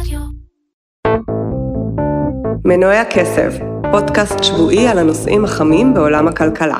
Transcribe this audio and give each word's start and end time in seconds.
רדיו. 0.00 0.20
מנועי 2.64 2.98
הכסף, 2.98 3.52
פודקאסט 3.92 4.42
שבועי 4.42 4.88
על 4.88 4.98
הנושאים 4.98 5.44
החמים 5.44 5.94
בעולם 5.94 6.28
הכלכלה. 6.28 6.78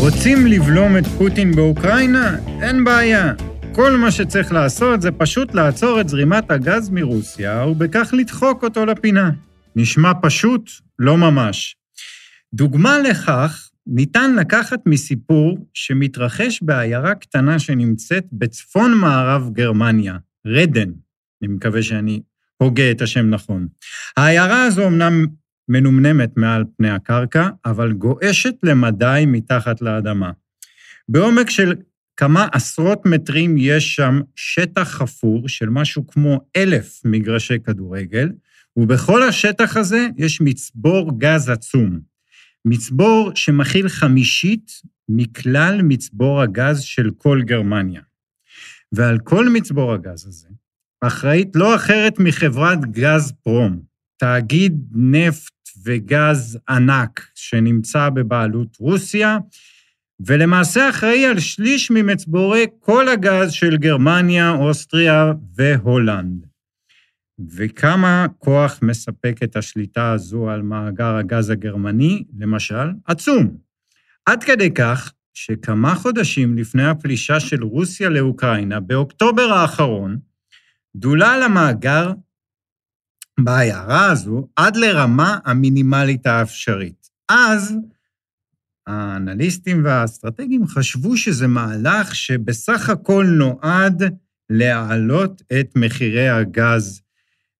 רוצים 0.00 0.46
לבלום 0.46 0.96
את 0.96 1.06
פוטין 1.06 1.56
באוקראינה? 1.56 2.36
אין 2.62 2.84
בעיה. 2.84 3.32
כל 3.72 3.96
מה 3.96 4.10
שצריך 4.10 4.52
לעשות 4.52 5.02
זה 5.02 5.10
פשוט 5.10 5.54
לעצור 5.54 6.00
את 6.00 6.08
זרימת 6.08 6.50
הגז 6.50 6.90
מרוסיה, 6.90 7.66
ובכך 7.66 8.10
לדחוק 8.12 8.64
אותו 8.64 8.86
לפינה. 8.86 9.30
נשמע 9.76 10.12
פשוט? 10.22 10.70
לא 10.98 11.16
ממש. 11.16 11.76
דוגמה 12.54 12.98
לכך 12.98 13.70
ניתן 13.86 14.34
לקחת 14.34 14.78
מסיפור 14.86 15.58
שמתרחש 15.74 16.62
בעיירה 16.62 17.14
קטנה 17.14 17.58
שנמצאת 17.58 18.24
בצפון 18.32 18.94
מערב 18.94 19.50
גרמניה, 19.52 20.16
רדן. 20.46 21.03
אני 21.44 21.52
מקווה 21.52 21.82
שאני 21.82 22.20
הוגה 22.56 22.90
את 22.90 23.02
השם 23.02 23.30
נכון. 23.30 23.68
העיירה 24.16 24.64
הזו 24.64 24.86
אמנם 24.86 25.26
מנומנמת 25.68 26.36
מעל 26.36 26.64
פני 26.76 26.90
הקרקע, 26.90 27.48
אבל 27.64 27.92
גועשת 27.92 28.54
למדי 28.62 29.24
מתחת 29.26 29.82
לאדמה. 29.82 30.30
בעומק 31.08 31.50
של 31.50 31.74
כמה 32.16 32.48
עשרות 32.52 33.06
מטרים 33.06 33.54
יש 33.58 33.94
שם 33.94 34.20
שטח 34.36 34.88
חפור 34.88 35.48
של 35.48 35.68
משהו 35.68 36.06
כמו 36.06 36.40
אלף 36.56 37.00
מגרשי 37.04 37.58
כדורגל, 37.64 38.32
ובכל 38.76 39.22
השטח 39.22 39.76
הזה 39.76 40.06
יש 40.16 40.40
מצבור 40.40 41.18
גז 41.18 41.48
עצום. 41.48 42.00
מצבור 42.64 43.32
שמכיל 43.34 43.88
חמישית 43.88 44.72
מכלל 45.08 45.82
מצבור 45.82 46.42
הגז 46.42 46.80
של 46.80 47.10
כל 47.18 47.42
גרמניה. 47.42 48.02
ועל 48.92 49.18
כל 49.18 49.48
מצבור 49.48 49.92
הגז 49.92 50.26
הזה 50.26 50.48
אחראית 51.06 51.56
לא 51.56 51.74
אחרת 51.74 52.18
מחברת 52.18 52.84
גז 52.90 53.32
פרום, 53.42 53.80
תאגיד 54.16 54.88
נפט 54.92 55.52
וגז 55.84 56.58
ענק 56.68 57.26
שנמצא 57.34 58.08
בבעלות 58.08 58.76
רוסיה, 58.80 59.38
ולמעשה 60.26 60.88
אחראי 60.90 61.26
על 61.26 61.40
שליש 61.40 61.90
ממצבורי 61.90 62.66
כל 62.80 63.08
הגז 63.08 63.52
של 63.52 63.76
גרמניה, 63.76 64.50
אוסטריה 64.50 65.32
והולנד. 65.56 66.46
וכמה 67.56 68.26
כוח 68.38 68.78
מספקת 68.82 69.56
השליטה 69.56 70.12
הזו 70.12 70.50
על 70.50 70.62
מאגר 70.62 71.16
הגז 71.16 71.50
הגרמני, 71.50 72.24
למשל? 72.38 72.90
עצום. 73.06 73.56
עד 74.26 74.44
כדי 74.44 74.70
כך 74.74 75.12
שכמה 75.34 75.94
חודשים 75.94 76.58
לפני 76.58 76.86
הפלישה 76.86 77.40
של 77.40 77.64
רוסיה 77.64 78.08
לאוקראינה, 78.08 78.80
באוקטובר 78.80 79.52
האחרון, 79.52 80.18
דולל 80.96 81.40
המאגר 81.44 82.12
בעיירה 83.40 84.12
הזו 84.12 84.48
עד 84.56 84.76
לרמה 84.76 85.38
המינימלית 85.44 86.26
האפשרית. 86.26 87.10
אז 87.28 87.76
האנליסטים 88.86 89.84
והאסטרטגים 89.84 90.66
חשבו 90.66 91.16
שזה 91.16 91.46
מהלך 91.46 92.14
שבסך 92.14 92.88
הכל 92.88 93.26
נועד 93.38 94.02
להעלות 94.50 95.42
את 95.60 95.72
מחירי 95.76 96.28
הגז 96.28 97.02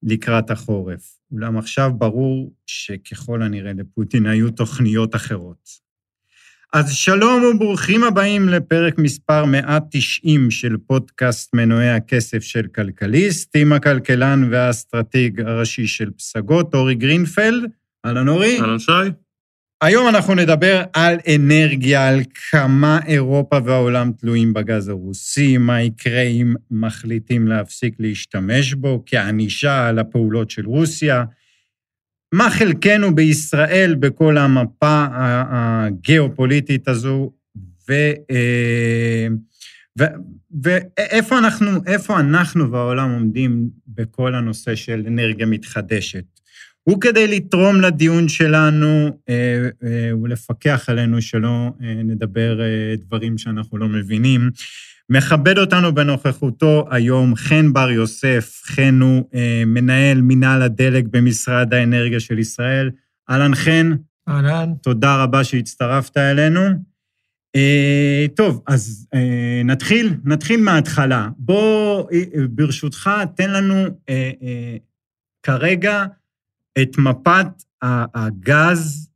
לקראת 0.03 0.51
החורף. 0.51 1.19
אולם 1.33 1.57
עכשיו 1.59 1.91
ברור 1.99 2.55
שככל 2.67 3.43
הנראה 3.43 3.73
לפוטין 3.73 4.27
היו 4.27 4.51
תוכניות 4.51 5.15
אחרות. 5.15 5.84
אז 6.75 6.93
שלום 6.93 7.45
וברוכים 7.45 8.05
הבאים 8.05 8.49
לפרק 8.49 8.99
מספר 8.99 9.45
190 9.45 10.51
של 10.51 10.77
פודקאסט 10.87 11.55
מנועי 11.55 11.91
הכסף 11.91 12.43
של 12.43 12.67
כלכליסט, 12.75 13.57
עם 13.57 13.73
הכלכלן 13.73 14.49
והאסטרטג 14.51 15.41
הראשי 15.41 15.87
של 15.87 16.11
פסגות, 16.11 16.75
אורי 16.75 16.95
גרינפלד. 16.95 17.71
אהלן 18.07 18.29
אורי. 18.29 18.61
אהלן 18.61 18.79
שי. 18.79 18.93
היום 19.83 20.09
אנחנו 20.09 20.35
נדבר 20.35 20.83
על 20.93 21.17
אנרגיה, 21.35 22.09
על 22.09 22.21
כמה 22.51 22.99
אירופה 23.07 23.59
והעולם 23.65 24.13
תלויים 24.13 24.53
בגז 24.53 24.89
הרוסי, 24.89 25.59
מה 25.59 25.83
יקרה 25.83 26.23
אם 26.23 26.55
מחליטים 26.71 27.49
להפסיק 27.49 27.95
להשתמש 27.99 28.75
בו 28.75 29.03
כענישה 29.07 29.89
על 29.89 29.99
הפעולות 29.99 30.51
של 30.51 30.67
רוסיה, 30.67 31.25
מה 32.35 32.51
חלקנו 32.51 33.15
בישראל 33.15 33.95
בכל 33.99 34.39
המפה 34.39 35.07
הגיאופוליטית 35.51 36.89
הזו, 36.89 37.33
ו, 37.89 37.93
אה, 38.31 39.27
ו, 39.99 40.05
ואיפה 40.63 41.39
אנחנו, 41.39 41.71
אנחנו 42.11 42.73
והעולם 42.73 43.11
עומדים 43.11 43.69
בכל 43.89 44.35
הנושא 44.35 44.75
של 44.75 45.05
אנרגיה 45.07 45.47
מתחדשת. 45.47 46.25
וכדי 46.91 47.27
לתרום 47.27 47.81
לדיון 47.81 48.29
שלנו 48.29 49.19
אה, 49.29 49.69
אה, 49.85 50.17
ולפקח 50.23 50.85
עלינו 50.89 51.23
שלא 51.23 51.71
נדבר 51.81 52.61
דברים 52.97 53.39
שאנחנו 53.39 53.79
לא 53.79 53.89
מבינים, 53.89 54.51
מכבד 55.11 55.59
אותנו 55.59 55.95
בנוכחותו 55.95 56.87
היום 56.91 57.37
חן 57.37 57.73
בר 57.73 57.91
יוסף, 57.91 58.63
חן 58.65 59.01
הוא 59.01 59.25
מנהל 59.67 60.21
מינהל 60.21 60.63
הדלק 60.63 61.05
במשרד 61.11 61.75
האנרגיה 61.75 62.21
של 62.21 62.39
ישראל. 62.39 62.91
אהלן 63.31 63.55
חן. 63.55 63.93
אהלן. 64.29 64.73
תודה 64.83 65.23
רבה 65.23 65.45
שהצטרפת 65.45 66.17
אלינו. 66.17 66.61
טוב, 68.37 68.63
אז 68.67 69.09
נתחיל, 69.65 70.15
נתחיל 70.25 70.61
מההתחלה. 70.61 71.29
בוא, 71.37 72.05
ברשותך, 72.51 73.11
תן 73.37 73.51
לנו 73.51 73.85
כרגע 75.43 76.05
את 76.83 76.99
מפת 76.99 77.47
הגז 78.15 79.11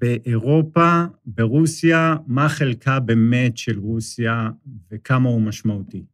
באירופה, 0.00 1.04
ברוסיה, 1.26 2.16
מה 2.26 2.48
חלקה 2.48 3.00
באמת 3.00 3.58
של 3.58 3.78
רוסיה 3.78 4.50
וכמה 4.90 5.28
הוא 5.28 5.40
משמעותי. 5.40 6.04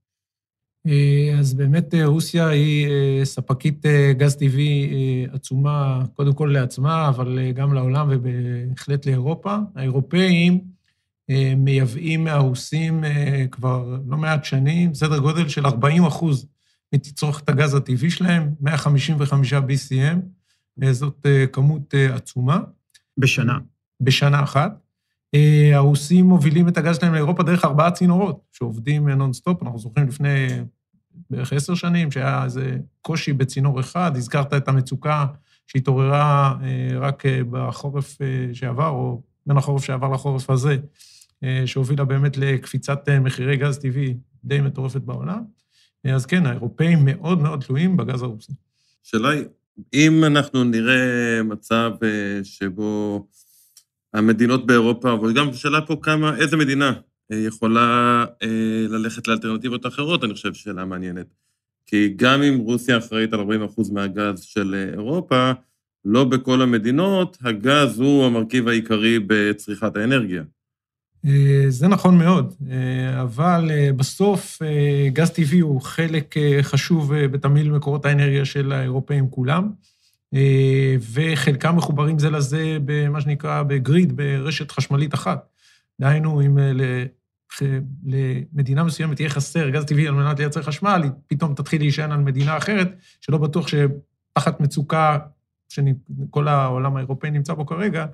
אה, 0.87 1.37
אז 1.39 1.55
באמת 1.55 1.95
אה, 1.95 2.07
רוסיה 2.07 2.49
היא 2.49 2.89
אה, 2.89 3.25
ספקית 3.25 3.87
גז 4.13 4.37
טבעי 4.37 4.91
עצומה, 5.33 6.05
קודם 6.15 6.33
כל 6.33 6.51
לעצמה, 6.55 7.09
אבל 7.09 7.53
גם 7.55 7.75
לעולם 7.75 8.09
ובהחלט 8.11 9.07
לאירופה. 9.07 9.57
האירופאים 9.75 10.61
מייבאים 11.57 12.25
מהרוסים 12.25 13.05
כבר 13.51 13.99
לא 14.09 14.17
מעט 14.17 14.45
שנים, 14.45 14.95
סדר 14.95 15.19
גודל 15.19 15.49
של 15.49 15.67
40 15.67 16.05
אחוז 16.05 16.47
מתצרוכת 16.95 17.49
הגז 17.49 17.75
הטבעי 17.75 18.11
שלהם, 18.11 18.55
155 18.61 19.53
BCM. 19.53 20.19
זאת 20.93 21.27
כמות 21.53 21.95
עצומה. 21.95 22.61
בשנה. 23.21 23.59
בשנה 24.01 24.43
אחת. 24.43 24.79
אה, 25.35 25.71
הרוסים 25.75 26.27
מובילים 26.27 26.69
את 26.69 26.79
הגז 26.79 26.97
שלהם 26.97 27.15
לאירופה 27.15 27.43
דרך 27.43 27.65
ארבעה 27.65 27.91
צינורות 27.91 28.41
שעובדים 28.53 29.09
נונסטופ. 29.09 29.63
אנחנו 29.63 29.79
זוכרים 29.79 30.09
לפני 30.09 30.47
בערך 31.31 31.53
עשר 31.53 31.75
שנים 31.75 32.11
שהיה 32.11 32.45
איזה 32.45 32.79
קושי 33.03 33.33
בצינור 33.33 33.81
אחד, 33.81 34.17
הזכרת 34.17 34.55
את 34.55 34.69
המצוקה 34.69 35.27
שהתעוררה 35.67 36.57
רק 37.01 37.23
בחורף 37.51 38.19
שעבר, 38.53 38.89
או 38.89 39.23
בין 39.47 39.57
החורף 39.57 39.85
שעבר 39.85 40.09
לחורף 40.09 40.51
הזה, 40.51 40.77
שהובילה 41.67 42.05
באמת 42.05 42.37
לקפיצת 42.37 43.09
מחירי 43.21 43.57
גז 43.57 43.79
טבעי 43.79 44.15
די 44.45 44.61
מטורפת 44.61 45.01
בעולם. 45.01 45.43
אז 46.05 46.27
כן, 46.27 46.47
האירופאים 46.47 46.99
מאוד 47.05 47.43
מאוד 47.43 47.65
תלויים 47.65 47.97
בגז 47.97 48.23
הרוסי. 48.23 48.53
השאלה 49.07 49.29
היא, 49.29 49.45
אם 49.95 50.25
אנחנו 50.25 50.65
נראה 50.65 51.43
מצב 51.43 51.93
אה, 52.03 52.41
שבו 52.45 53.27
המדינות 54.15 54.67
באירופה, 54.67 55.15
וגם 55.15 55.49
השאלה 55.49 55.81
פה 55.81 55.97
כמה, 56.03 56.37
איזה 56.37 56.57
מדינה 56.57 56.93
אה, 57.33 57.37
יכולה 57.37 58.25
אה, 58.43 58.87
ללכת 58.89 59.29
לאלטרנטיבות 59.29 59.87
אחרות, 59.87 60.25
אני 60.25 60.35
חושב 60.35 60.55
שאלה 60.55 60.85
מעניינת. 60.85 61.27
כי 61.87 62.15
גם 62.17 62.43
אם 62.43 62.59
רוסיה 62.59 62.99
אחראית 62.99 63.33
על 63.33 63.41
40% 63.41 63.93
מהגז 63.93 64.41
של 64.41 64.91
אירופה, 64.93 65.53
לא 66.05 66.25
בכל 66.25 66.63
המדינות 66.63 67.37
הגז 67.41 68.01
הוא 68.01 68.27
המרכיב 68.27 68.69
העיקרי 68.69 69.19
בצריכת 69.27 69.97
האנרגיה. 69.97 70.43
זה 71.69 71.89
נכון 71.89 72.19
מאוד, 72.19 72.55
אבל 73.23 73.71
בסוף 73.97 74.63
גז 75.13 75.31
טבעי 75.31 75.61
הוא 75.61 75.81
חלק 75.81 76.35
חשוב 76.63 77.15
בתמהיל 77.15 77.73
מקורות 77.73 78.07
האנרגיה 78.07 78.45
של 78.45 78.73
האירופאים 78.73 79.31
כולם, 79.31 79.71
וחלקם 81.13 81.77
מחוברים 81.77 82.19
זה 82.19 82.31
לזה 82.31 82.79
במה 82.85 83.21
שנקרא 83.21 83.63
בגריד, 83.63 84.17
ברשת 84.17 84.71
חשמלית 84.71 85.15
אחת. 85.15 85.49
דהיינו, 86.01 86.41
אם 86.41 86.59
למדינה 88.05 88.85
מסוימת 88.85 89.21
יהיה 89.21 89.31
חסר 89.31 89.71
גז 89.71 89.85
טבעי 89.85 90.09
על 90.09 90.15
מנת 90.15 90.39
לייצר 90.39 90.63
חשמל, 90.63 91.01
היא 91.03 91.11
פתאום 91.27 91.55
תתחיל 91.55 91.81
להישען 91.81 92.13
על 92.13 92.21
מדינה 92.21 92.57
אחרת, 92.57 92.89
שלא 93.21 93.39
בטוח 93.39 93.67
שתחת 93.69 94.61
מצוקה 94.61 95.19
שכל 95.69 96.49
העולם 96.49 96.97
האירופאי 96.97 97.31
נמצא 97.31 97.55
בו 97.55 97.67
כרגע, 97.67 98.07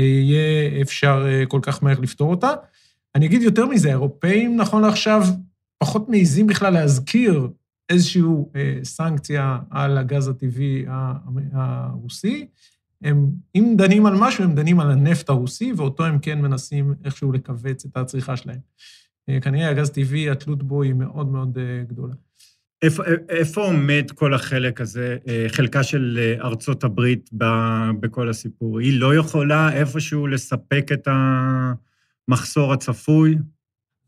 יהיה 0.00 0.82
אפשר 0.82 1.26
אה, 1.28 1.46
כל 1.46 1.60
כך 1.62 1.82
מהר 1.82 2.00
לפתור 2.00 2.30
אותה. 2.30 2.50
אני 3.14 3.26
אגיד 3.26 3.42
יותר 3.42 3.66
מזה, 3.66 3.88
האירופאים 3.88 4.56
נכון 4.56 4.82
לעכשיו 4.82 5.22
פחות 5.78 6.08
מעיזים 6.08 6.46
בכלל 6.46 6.72
להזכיר 6.72 7.48
איזושהי 7.88 8.22
סנקציה 8.82 9.58
על 9.70 9.98
הגז 9.98 10.28
הטבעי 10.28 10.84
הרוסי. 11.52 12.46
הם, 13.02 13.30
אם 13.54 13.74
דנים 13.78 14.06
על 14.06 14.14
משהו, 14.18 14.44
הם 14.44 14.54
דנים 14.54 14.80
על 14.80 14.90
הנפט 14.90 15.28
הרוסי, 15.28 15.72
ואותו 15.72 16.04
הם 16.04 16.18
כן 16.18 16.40
מנסים 16.40 16.94
איכשהו 17.04 17.32
לכווץ 17.32 17.84
את 17.84 17.96
הצריכה 17.96 18.36
שלהם. 18.36 18.58
כנראה 19.42 19.68
הגז 19.68 19.90
טבעי, 19.90 20.30
התלות 20.30 20.62
בו 20.62 20.82
היא 20.82 20.94
מאוד 20.94 21.28
מאוד 21.28 21.58
גדולה. 21.88 22.14
איפה, 22.82 23.02
איפה 23.28 23.60
עומד 23.60 24.10
כל 24.14 24.34
החלק 24.34 24.80
הזה, 24.80 25.16
חלקה 25.48 25.82
של 25.82 26.34
ארצות 26.44 26.84
הברית 26.84 27.30
בכל 28.00 28.28
הסיפור? 28.28 28.78
היא 28.78 29.00
לא 29.00 29.14
יכולה 29.14 29.72
איפשהו 29.72 30.26
לספק 30.26 30.90
את 30.92 31.08
המחסור 32.28 32.72
הצפוי? 32.72 33.38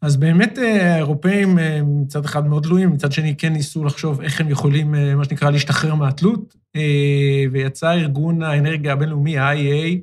אז 0.03 0.17
באמת 0.17 0.59
האירופאים 0.59 1.59
מצד 1.85 2.25
אחד 2.25 2.47
מאוד 2.47 2.62
תלויים, 2.62 2.91
מצד 2.91 3.12
שני 3.12 3.37
כן 3.37 3.53
ניסו 3.53 3.85
לחשוב 3.85 4.20
איך 4.20 4.41
הם 4.41 4.50
יכולים, 4.50 4.94
מה 5.17 5.25
שנקרא, 5.25 5.50
להשתחרר 5.50 5.94
מהתלות, 5.94 6.56
ויצא 7.53 7.93
ארגון 7.93 8.43
האנרגיה 8.43 8.93
הבינלאומי, 8.93 9.38
ה-IEA, 9.38 9.99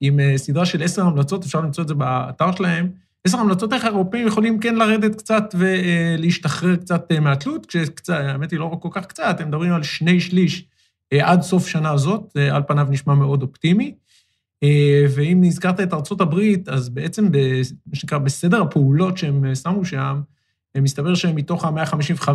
עם 0.00 0.20
סדרה 0.36 0.66
של 0.66 0.82
עשר 0.82 1.02
המלצות, 1.02 1.44
אפשר 1.44 1.60
למצוא 1.60 1.82
את 1.82 1.88
זה 1.88 1.94
באתר 1.94 2.52
שלהם, 2.52 2.88
עשר 3.24 3.38
המלצות 3.38 3.72
איך 3.72 3.84
האירופאים 3.84 4.26
יכולים 4.26 4.58
כן 4.58 4.74
לרדת 4.74 5.14
קצת 5.14 5.54
ולהשתחרר 5.58 6.76
קצת 6.76 7.12
מהתלות, 7.20 7.66
כשקצת, 7.66 8.14
האמת 8.14 8.50
היא 8.50 8.58
לא 8.58 8.78
כל 8.80 8.88
כך 8.92 9.06
קצת, 9.06 9.40
הם 9.40 9.48
מדברים 9.48 9.72
על 9.72 9.82
שני 9.82 10.20
שליש 10.20 10.64
עד 11.14 11.42
סוף 11.42 11.68
שנה 11.68 11.90
הזאת, 11.90 12.36
על 12.52 12.62
פניו 12.68 12.86
נשמע 12.90 13.14
מאוד 13.14 13.42
אופטימי. 13.42 13.94
ואם 15.14 15.42
הזכרת 15.46 15.80
את 15.80 15.94
ארצות 15.94 16.20
הברית, 16.20 16.68
אז 16.68 16.88
בעצם, 16.88 17.24
מה 17.86 17.94
שנקרא, 17.94 18.18
בסדר 18.18 18.62
הפעולות 18.62 19.18
שהם 19.18 19.54
שמו 19.54 19.84
שם, 19.84 20.20
מסתבר 20.78 21.14
שמתוך 21.14 21.64
ה-155, 21.64 22.28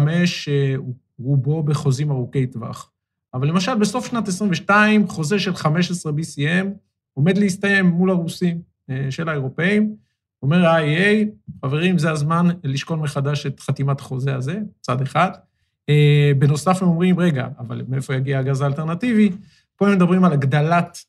רובו 1.19 1.63
בחוזים 1.63 2.11
ארוכי 2.11 2.47
טווח. 2.47 2.91
אבל 3.33 3.47
למשל, 3.47 3.75
בסוף 3.75 4.07
שנת 4.07 4.27
22, 4.27 5.07
חוזה 5.07 5.39
של 5.39 5.55
15 5.55 6.11
BCM 6.11 6.65
עומד 7.13 7.37
להסתיים 7.37 7.85
מול 7.85 8.09
הרוסים 8.09 8.61
של 9.09 9.29
האירופאים. 9.29 9.95
אומר 10.43 10.65
ה-IEA, 10.65 11.25
חברים, 11.65 11.97
זה 11.97 12.11
הזמן 12.11 12.47
לשקול 12.63 12.99
מחדש 12.99 13.45
את 13.45 13.59
חתימת 13.59 13.99
החוזה 13.99 14.35
הזה, 14.35 14.59
צד 14.81 15.01
אחד. 15.01 15.29
בנוסף, 16.37 16.81
הם 16.81 16.87
אומרים, 16.87 17.19
רגע, 17.19 17.47
אבל 17.59 17.81
מאיפה 17.87 18.15
יגיע 18.15 18.39
הגז 18.39 18.61
האלטרנטיבי? 18.61 19.31
פה 19.75 19.87
הם 19.87 19.93
מדברים 19.93 20.23
על 20.23 20.33
הגדלת 20.33 21.05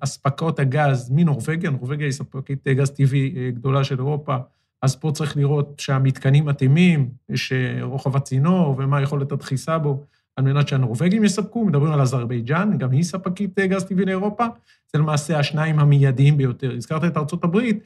אספקות 0.00 0.58
הגז 0.58 1.10
מנורבגיה, 1.10 1.70
נורבגיה 1.70 2.06
היא 2.06 2.12
ספקית 2.12 2.68
גז 2.68 2.90
טבעי 2.90 3.52
גדולה 3.54 3.84
של 3.84 3.98
אירופה, 3.98 4.36
אז 4.82 4.96
פה 4.96 5.10
צריך 5.14 5.36
לראות 5.36 5.74
שהמתקנים 5.78 6.44
מתאימים, 6.44 7.08
יש 7.28 7.52
רוחב 7.82 8.16
הצינור 8.16 8.76
ומה 8.78 9.02
יכולת 9.02 9.32
הדחיסה 9.32 9.78
בו, 9.78 10.04
על 10.36 10.44
מנת 10.44 10.68
שהנורבגים 10.68 11.24
יספקו, 11.24 11.64
מדברים 11.64 11.92
על 11.92 12.00
אזרבייג'אן, 12.00 12.78
גם 12.78 12.90
היא 12.90 13.02
ספקית 13.02 13.58
גז 13.58 13.84
טבעי 13.84 14.04
לאירופה, 14.04 14.46
זה 14.92 14.98
למעשה 14.98 15.38
השניים 15.38 15.78
המיידיים 15.78 16.36
ביותר. 16.36 16.74
הזכרת 16.76 17.04
את 17.04 17.16
ארצות 17.16 17.44
הברית, 17.44 17.84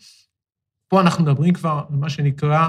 פה 0.94 1.00
אנחנו 1.00 1.25
מדברים 1.25 1.55
כבר 1.55 1.81
על 1.91 1.96
מה 1.96 2.11
שנקרא 2.11 2.69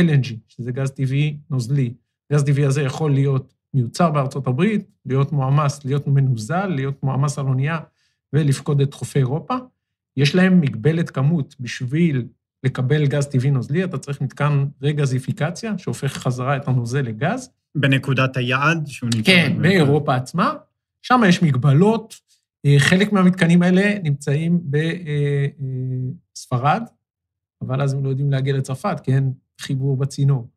LNG, 0.00 0.28
שזה 0.48 0.72
גז 0.72 0.90
טבעי 0.90 1.36
נוזלי. 1.50 1.94
גז 2.32 2.44
טבעי 2.44 2.64
הזה 2.66 2.82
יכול 2.82 3.12
להיות 3.12 3.54
מיוצר 3.74 4.10
בארצות 4.10 4.46
הברית, 4.46 4.90
להיות 5.06 5.32
מועמס, 5.32 5.84
להיות 5.84 6.06
מנוזל, 6.06 6.66
להיות 6.66 7.02
מועמס 7.02 7.38
על 7.38 7.46
אונייה 7.46 7.78
ולפקוד 8.32 8.80
את 8.80 8.94
חופי 8.94 9.18
אירופה. 9.18 9.54
יש 10.16 10.34
להם 10.34 10.60
מגבלת 10.60 11.10
כמות 11.10 11.56
בשביל 11.60 12.26
לקבל 12.64 13.06
גז 13.06 13.26
טבעי 13.26 13.50
נוזלי, 13.50 13.84
אתה 13.84 13.98
צריך 13.98 14.20
מתקן 14.20 14.64
רגזיפיקציה, 14.82 15.78
שהופך 15.78 16.12
חזרה 16.12 16.56
את 16.56 16.68
הנוזל 16.68 17.00
לגז. 17.00 17.50
בנקודת 17.74 18.36
היעד 18.36 18.86
שהוא 18.86 19.10
נמצא... 19.14 19.32
כן, 19.32 19.58
באירופה 19.62 20.14
עצמה. 20.14 20.54
שם 21.02 21.20
יש 21.28 21.42
מגבלות. 21.42 22.14
חלק 22.78 23.12
מהמתקנים 23.12 23.62
האלה 23.62 23.98
נמצאים 24.02 24.60
בספרד, 26.34 26.82
אבל 27.66 27.82
אז 27.82 27.92
הם 27.92 28.04
לא 28.04 28.08
יודעים 28.08 28.30
להגיע 28.30 28.56
לצרפת, 28.56 29.00
כי 29.02 29.14
אין 29.14 29.32
חיבור 29.60 29.96
בצינור. 29.96 30.48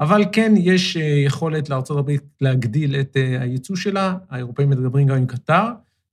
אבל 0.00 0.24
כן, 0.32 0.54
יש 0.56 0.96
יכולת 1.26 1.68
לארה"ב 1.68 2.10
להגדיל 2.40 2.96
את 2.96 3.16
הייצוא 3.40 3.76
שלה, 3.76 4.14
האירופאים 4.30 4.70
מדברים 4.70 5.06
גם 5.06 5.16
עם 5.16 5.26
קטר, 5.26 5.64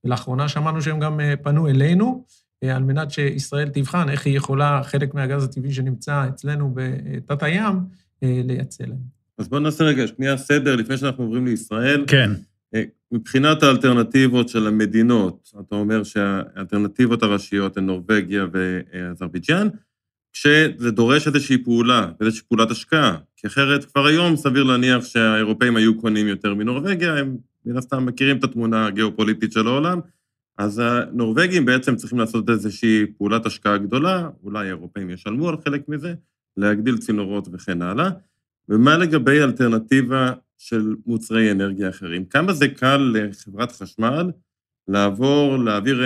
ולאחרונה 0.04 0.48
שמענו 0.48 0.82
שהם 0.82 1.00
גם 1.00 1.20
פנו 1.42 1.68
אלינו, 1.68 2.24
על 2.64 2.82
מנת 2.82 3.10
שישראל 3.10 3.68
תבחן 3.68 4.08
איך 4.08 4.26
היא 4.26 4.36
יכולה, 4.36 4.80
חלק 4.84 5.14
מהגז 5.14 5.44
הטבעי 5.44 5.72
שנמצא 5.72 6.28
אצלנו 6.28 6.74
בתת 6.74 7.42
הים, 7.42 7.74
לייצא 8.22 8.84
להם. 8.84 9.18
אז 9.38 9.48
בואו 9.48 9.60
נעשה 9.60 9.84
רגע 9.84 10.06
שנייה 10.06 10.36
סדר 10.36 10.76
לפני 10.76 10.96
שאנחנו 10.96 11.24
עוברים 11.24 11.46
לישראל. 11.46 12.04
כן. 12.06 12.30
מבחינת 13.12 13.62
האלטרנטיבות 13.62 14.48
של 14.48 14.66
המדינות, 14.66 15.52
אתה 15.60 15.74
אומר 15.74 16.02
שהאלטרנטיבות 16.02 17.22
הראשיות 17.22 17.76
הן 17.76 17.86
נורבגיה 17.86 18.46
ואזרבייג'אן, 18.52 19.68
כשזה 20.32 20.90
דורש 20.90 21.26
איזושהי 21.26 21.64
פעולה, 21.64 22.10
איזושהי 22.20 22.44
פעולת 22.48 22.70
השקעה, 22.70 23.16
כי 23.36 23.46
אחרת 23.46 23.84
כבר 23.84 24.06
היום 24.06 24.36
סביר 24.36 24.62
להניח 24.62 25.04
שהאירופאים 25.04 25.76
היו 25.76 26.00
קונים 26.00 26.28
יותר 26.28 26.54
מנורבגיה, 26.54 27.16
הם 27.16 27.36
מן 27.66 27.76
הסתם 27.76 28.06
מכירים 28.06 28.36
את 28.36 28.44
התמונה 28.44 28.86
הגיאופוליטית 28.86 29.52
של 29.52 29.66
העולם, 29.66 30.00
אז 30.58 30.82
הנורבגים 30.84 31.64
בעצם 31.64 31.96
צריכים 31.96 32.18
לעשות 32.18 32.50
איזושהי 32.50 33.06
פעולת 33.18 33.46
השקעה 33.46 33.78
גדולה, 33.78 34.28
אולי 34.42 34.66
האירופאים 34.66 35.10
ישלמו 35.10 35.48
על 35.48 35.56
חלק 35.64 35.88
מזה, 35.88 36.14
להגדיל 36.56 36.98
צינורות 36.98 37.48
וכן 37.52 37.82
הלאה. 37.82 38.10
ומה 38.68 38.96
לגבי 38.96 39.42
אלטרנטיבה 39.42 40.32
של 40.58 40.94
מוצרי 41.06 41.50
אנרגיה 41.50 41.88
אחרים? 41.88 42.24
כמה 42.24 42.52
זה 42.52 42.68
קל 42.68 43.14
לחברת 43.14 43.72
חשמל 43.72 44.30
לעבור, 44.88 45.56
להעביר 45.56 46.02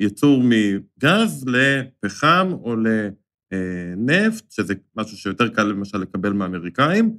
ייצור 0.00 0.42
מגז 0.44 1.44
לפחם 1.46 2.52
או 2.52 2.74
לנפט, 2.76 4.50
שזה 4.50 4.74
משהו 4.96 5.16
שיותר 5.16 5.48
קל 5.48 5.62
למשל 5.62 5.98
לקבל 5.98 6.32
מהאמריקאים. 6.32 7.16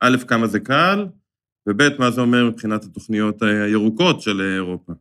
א', 0.00 0.16
כמה 0.28 0.46
זה 0.46 0.60
קל, 0.60 1.06
וב', 1.68 1.82
מה 1.98 2.10
זה 2.10 2.20
אומר 2.20 2.48
מבחינת 2.48 2.84
התוכניות 2.84 3.42
הירוקות 3.42 4.20
של 4.20 4.40
אירופה. 4.40 4.92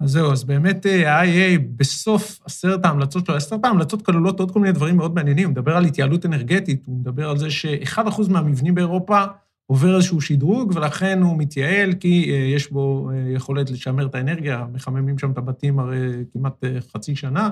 אז 0.00 0.10
זהו, 0.10 0.32
אז 0.32 0.44
באמת 0.44 0.86
ה-IA 0.86 1.58
בסוף 1.76 2.40
עשרת 2.44 2.84
ההמלצות 2.84 3.26
שלו, 3.26 3.34
עשרת 3.34 3.64
ההמלצות 3.64 4.02
כלולות 4.02 4.40
עוד 4.40 4.50
כל 4.50 4.60
מיני 4.60 4.72
דברים 4.72 4.96
מאוד 4.96 5.14
מעניינים, 5.14 5.44
הוא 5.44 5.52
מדבר 5.52 5.76
על 5.76 5.84
התייעלות 5.84 6.26
אנרגטית, 6.26 6.86
הוא 6.86 7.00
מדבר 7.00 7.30
על 7.30 7.38
זה 7.38 7.50
ש-1% 7.50 8.30
מהמבנים 8.30 8.74
באירופה 8.74 9.24
עובר 9.72 9.96
איזשהו 9.96 10.20
שדרוג, 10.20 10.72
ולכן 10.74 11.22
הוא 11.22 11.38
מתייעל, 11.38 11.92
כי 11.92 12.30
יש 12.54 12.70
בו 12.70 13.10
יכולת 13.34 13.70
לשמר 13.70 14.06
את 14.06 14.14
האנרגיה, 14.14 14.66
מחממים 14.72 15.18
שם 15.18 15.30
את 15.30 15.38
הבתים 15.38 15.78
הרי 15.78 15.98
כמעט 16.32 16.64
חצי 16.92 17.16
שנה, 17.16 17.50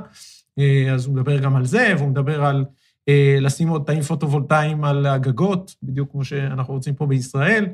אז 0.92 1.06
הוא 1.06 1.14
מדבר 1.14 1.38
גם 1.38 1.56
על 1.56 1.64
זה, 1.64 1.94
והוא 1.98 2.08
מדבר 2.08 2.44
על 2.44 2.64
לשים 3.40 3.68
עוד 3.68 3.82
תאים 3.86 4.02
פוטו-וולטאיים 4.02 4.84
על 4.84 5.06
הגגות, 5.06 5.74
בדיוק 5.82 6.12
כמו 6.12 6.24
שאנחנו 6.24 6.74
רוצים 6.74 6.94
פה 6.94 7.06
בישראל. 7.06 7.66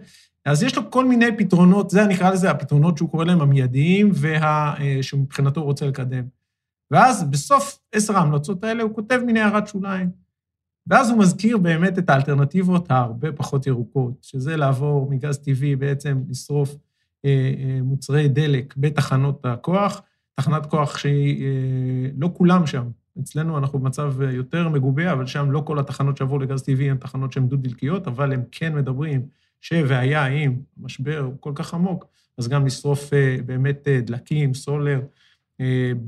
אז 0.44 0.62
יש 0.62 0.76
לו 0.76 0.90
כל 0.90 1.04
מיני 1.08 1.36
פתרונות, 1.38 1.90
זה 1.90 2.06
נקרא 2.06 2.30
לזה 2.30 2.50
הפתרונות 2.50 2.96
שהוא 2.96 3.10
קורא 3.10 3.24
להם 3.24 3.40
המיידיים, 3.40 4.10
ושמבחינתו 4.14 5.60
הוא 5.60 5.66
רוצה 5.66 5.86
לקדם. 5.86 6.24
ואז 6.90 7.24
בסוף 7.30 7.78
עשר 7.92 8.16
ההמלצות 8.16 8.64
האלה 8.64 8.82
הוא 8.82 8.94
כותב 8.94 9.20
מיני 9.26 9.40
הערת 9.40 9.68
שוליים. 9.68 10.25
ואז 10.86 11.10
הוא 11.10 11.18
מזכיר 11.18 11.58
באמת 11.58 11.98
את 11.98 12.10
האלטרנטיבות 12.10 12.90
ההרבה 12.90 13.32
פחות 13.32 13.66
ירוקות, 13.66 14.12
שזה 14.22 14.56
לעבור 14.56 15.10
מגז 15.10 15.38
טבעי 15.38 15.76
בעצם 15.76 16.22
לשרוף 16.28 16.76
אה, 17.24 17.52
אה, 17.58 17.82
מוצרי 17.82 18.28
דלק 18.28 18.74
בתחנות 18.76 19.46
הכוח, 19.46 20.02
תחנת 20.34 20.66
כוח 20.66 20.98
שהיא, 20.98 21.44
אה, 21.44 22.10
לא 22.18 22.30
כולם 22.34 22.66
שם, 22.66 22.88
אצלנו 23.20 23.58
אנחנו 23.58 23.78
במצב 23.78 24.14
יותר 24.22 24.68
מגובה, 24.68 25.12
אבל 25.12 25.26
שם 25.26 25.50
לא 25.50 25.62
כל 25.66 25.78
התחנות 25.78 26.16
שעברו 26.16 26.38
לגז 26.38 26.62
טבעי 26.62 26.90
הן 26.90 26.96
תחנות 26.96 27.32
שהן 27.32 27.48
דו-דלקיות, 27.48 28.06
אבל 28.06 28.32
הם 28.32 28.42
כן 28.52 28.74
מדברים 28.74 29.26
שוהיה 29.60 30.26
אם 30.26 30.56
משבר 30.78 31.30
כל 31.40 31.52
כך 31.54 31.74
עמוק, 31.74 32.06
אז 32.38 32.48
גם 32.48 32.66
לשרוף 32.66 33.10
באמת 33.46 33.88
דלקים, 33.88 34.54
סולר, 34.54 35.00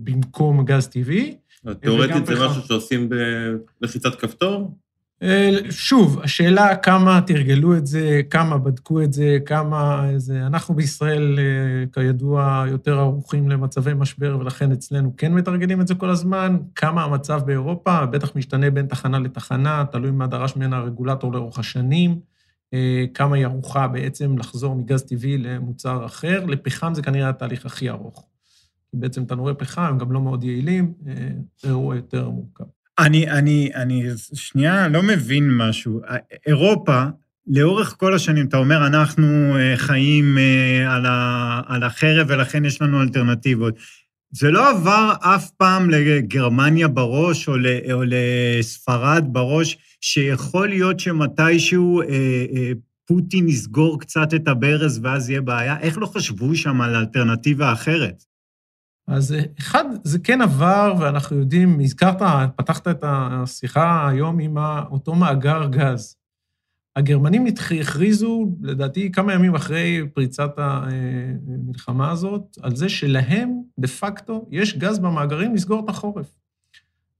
במקום 0.05 0.65
גז 0.65 0.89
טבעי. 0.89 1.37
תאורטית 1.81 2.27
זה 2.27 2.47
משהו 2.47 2.63
שעושים 2.63 3.09
בלחיצת 3.81 4.15
כפתור? 4.15 4.79
שוב, 5.71 6.21
השאלה 6.23 6.77
כמה 6.77 7.21
תרגלו 7.27 7.77
את 7.77 7.87
זה, 7.87 8.21
כמה 8.31 8.59
בדקו 8.59 9.03
את 9.03 9.13
זה, 9.13 9.39
כמה... 9.47 10.09
זה... 10.17 10.47
אנחנו 10.47 10.75
בישראל, 10.75 11.39
כידוע, 11.93 12.65
יותר 12.69 12.99
ערוכים 12.99 13.49
למצבי 13.49 13.95
משבר, 13.95 14.37
ולכן 14.41 14.73
אצלנו 14.73 15.15
כן 15.17 15.33
מתרגלים 15.33 15.81
את 15.81 15.89
זה 15.89 15.95
כל 15.95 16.11
הזמן. 16.11 16.57
כמה 16.75 17.05
המצב 17.05 17.41
באירופה, 17.47 18.07
בטח 18.07 18.37
משתנה 18.37 18.71
בין 18.71 18.87
תחנה 18.87 19.19
לתחנה, 19.19 19.85
תלוי 19.93 20.11
מה 20.11 20.27
דרש 20.27 20.57
ממנה 20.57 20.77
הרגולטור 20.77 21.33
לאורך 21.33 21.59
השנים. 21.59 22.21
כמה 23.15 23.37
היא 23.37 23.45
ערוכה 23.45 23.89
בעצם 23.89 24.39
לחזור 24.39 24.77
מגז 24.77 25.03
טבעי 25.03 25.39
למוצר 25.39 26.07
אחר. 26.07 26.45
לפחם 26.45 26.95
זה 26.95 27.03
כנראה 27.03 27.29
התהליך 27.29 27.67
הכי 27.67 27.91
ארוך. 27.91 28.27
כי 28.91 28.97
בעצם 28.97 29.25
תנורי 29.25 29.55
פחם 29.59 29.83
הם 29.83 29.99
גם 29.99 30.13
לא 30.13 30.21
מאוד 30.21 30.45
יעילים, 30.45 30.93
זה 31.57 31.69
אירוע 31.69 31.97
יותר 31.97 32.31
מורכב. 32.31 32.65
אני, 32.99 33.31
אני, 33.31 33.71
אני 33.75 34.05
שנייה 34.35 34.89
לא 34.89 35.03
מבין 35.03 35.57
משהו. 35.57 36.01
אירופה 36.47 37.05
לאורך 37.47 37.95
כל 37.99 38.15
השנים, 38.15 38.47
אתה 38.47 38.57
אומר, 38.57 38.87
אנחנו 38.87 39.57
אה, 39.57 39.77
חיים 39.77 40.39
אה, 40.39 40.95
על, 40.95 41.07
ה, 41.07 41.61
על 41.67 41.83
החרב 41.83 42.27
ולכן 42.29 42.65
יש 42.65 42.83
לנו 42.83 43.03
אלטרנטיבות. 43.03 43.75
זה 44.31 44.51
לא 44.51 44.71
עבר 44.71 45.13
אף 45.21 45.51
פעם 45.51 45.91
לגרמניה 45.91 46.89
בראש 46.89 47.49
או, 47.49 47.57
ל, 47.57 47.67
או 47.93 48.03
לספרד 48.07 49.25
בראש, 49.33 49.79
שיכול 50.01 50.69
להיות 50.69 51.01
שמתישהו 51.01 52.03
אה, 52.03 52.07
אה, 52.57 52.73
פוטין 53.07 53.49
יסגור 53.49 54.01
קצת 54.01 54.35
את 54.35 54.49
הברז 54.49 55.01
ואז 55.03 55.31
יהיה 55.31 55.41
בעיה? 55.41 55.81
איך 55.81 55.99
לא 55.99 56.07
חשבו 56.07 56.55
שם 56.55 56.81
על 56.81 56.97
אלטרנטיבה 56.97 57.73
אחרת? 57.73 58.25
אז 59.09 59.33
אה, 59.33 59.41
אחד, 59.59 59.85
זה 60.05 60.19
כן 60.19 60.43
עבר, 60.43 60.95
ואנחנו 61.01 61.37
יודעים, 61.37 61.81
הזכרת, 61.81 62.23
פתחת 62.57 62.89
את 62.89 63.05
השיחה 63.07 64.09
היום 64.09 64.39
עם 64.39 64.59
אותו 64.91 65.15
מאגר 65.15 65.69
גז. 65.71 66.17
הגרמנים 66.97 67.47
הכריזו, 67.81 68.51
לדעתי, 68.63 69.13
כמה 69.13 69.35
ימים 69.35 69.55
אחרי 69.55 70.01
פריצת 70.15 70.51
המלחמה 70.57 72.11
הזאת, 72.11 72.43
על 72.63 72.77
זה 72.77 72.89
שלהם, 72.89 73.63
דה 73.79 73.89
פקטו, 73.89 74.47
יש 74.51 74.79
גז 74.79 74.99
במאגרים 74.99 75.55
לסגור 75.55 75.85
את 75.85 75.89
החורף. 75.89 76.31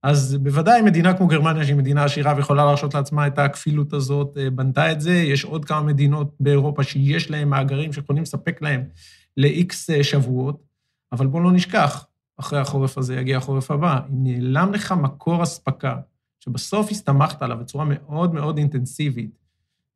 אז 0.03 0.37
בוודאי 0.41 0.81
מדינה 0.81 1.13
כמו 1.13 1.27
גרמניה, 1.27 1.63
שהיא 1.63 1.75
מדינה 1.75 2.03
עשירה 2.03 2.33
ויכולה 2.37 2.65
להרשות 2.65 2.93
לעצמה 2.93 3.27
את 3.27 3.39
הכפילות 3.39 3.93
הזאת, 3.93 4.37
אה, 4.37 4.49
בנתה 4.49 4.91
את 4.91 5.01
זה. 5.01 5.13
יש 5.13 5.43
עוד 5.43 5.65
כמה 5.65 5.81
מדינות 5.81 6.35
באירופה 6.39 6.83
שיש 6.83 7.31
להן 7.31 7.47
מאגרים 7.47 7.93
שיכולים 7.93 8.23
לספק 8.23 8.61
להן 8.61 8.83
ל-X 9.37 9.73
אה, 9.89 10.03
שבועות, 10.03 10.68
אבל 11.11 11.27
בואו 11.27 11.43
לא 11.43 11.51
נשכח, 11.51 12.05
אחרי 12.37 12.59
החורף 12.59 12.97
הזה 12.97 13.15
יגיע 13.15 13.37
החורף 13.37 13.71
הבא. 13.71 13.99
אם 14.09 14.23
נעלם 14.23 14.73
לך 14.73 14.91
מקור 14.91 15.43
אספקה, 15.43 15.95
שבסוף 16.39 16.91
הסתמכת 16.91 17.41
עליו 17.41 17.57
בצורה 17.57 17.85
מאוד 17.85 18.33
מאוד 18.33 18.57
אינטנסיבית, 18.57 19.39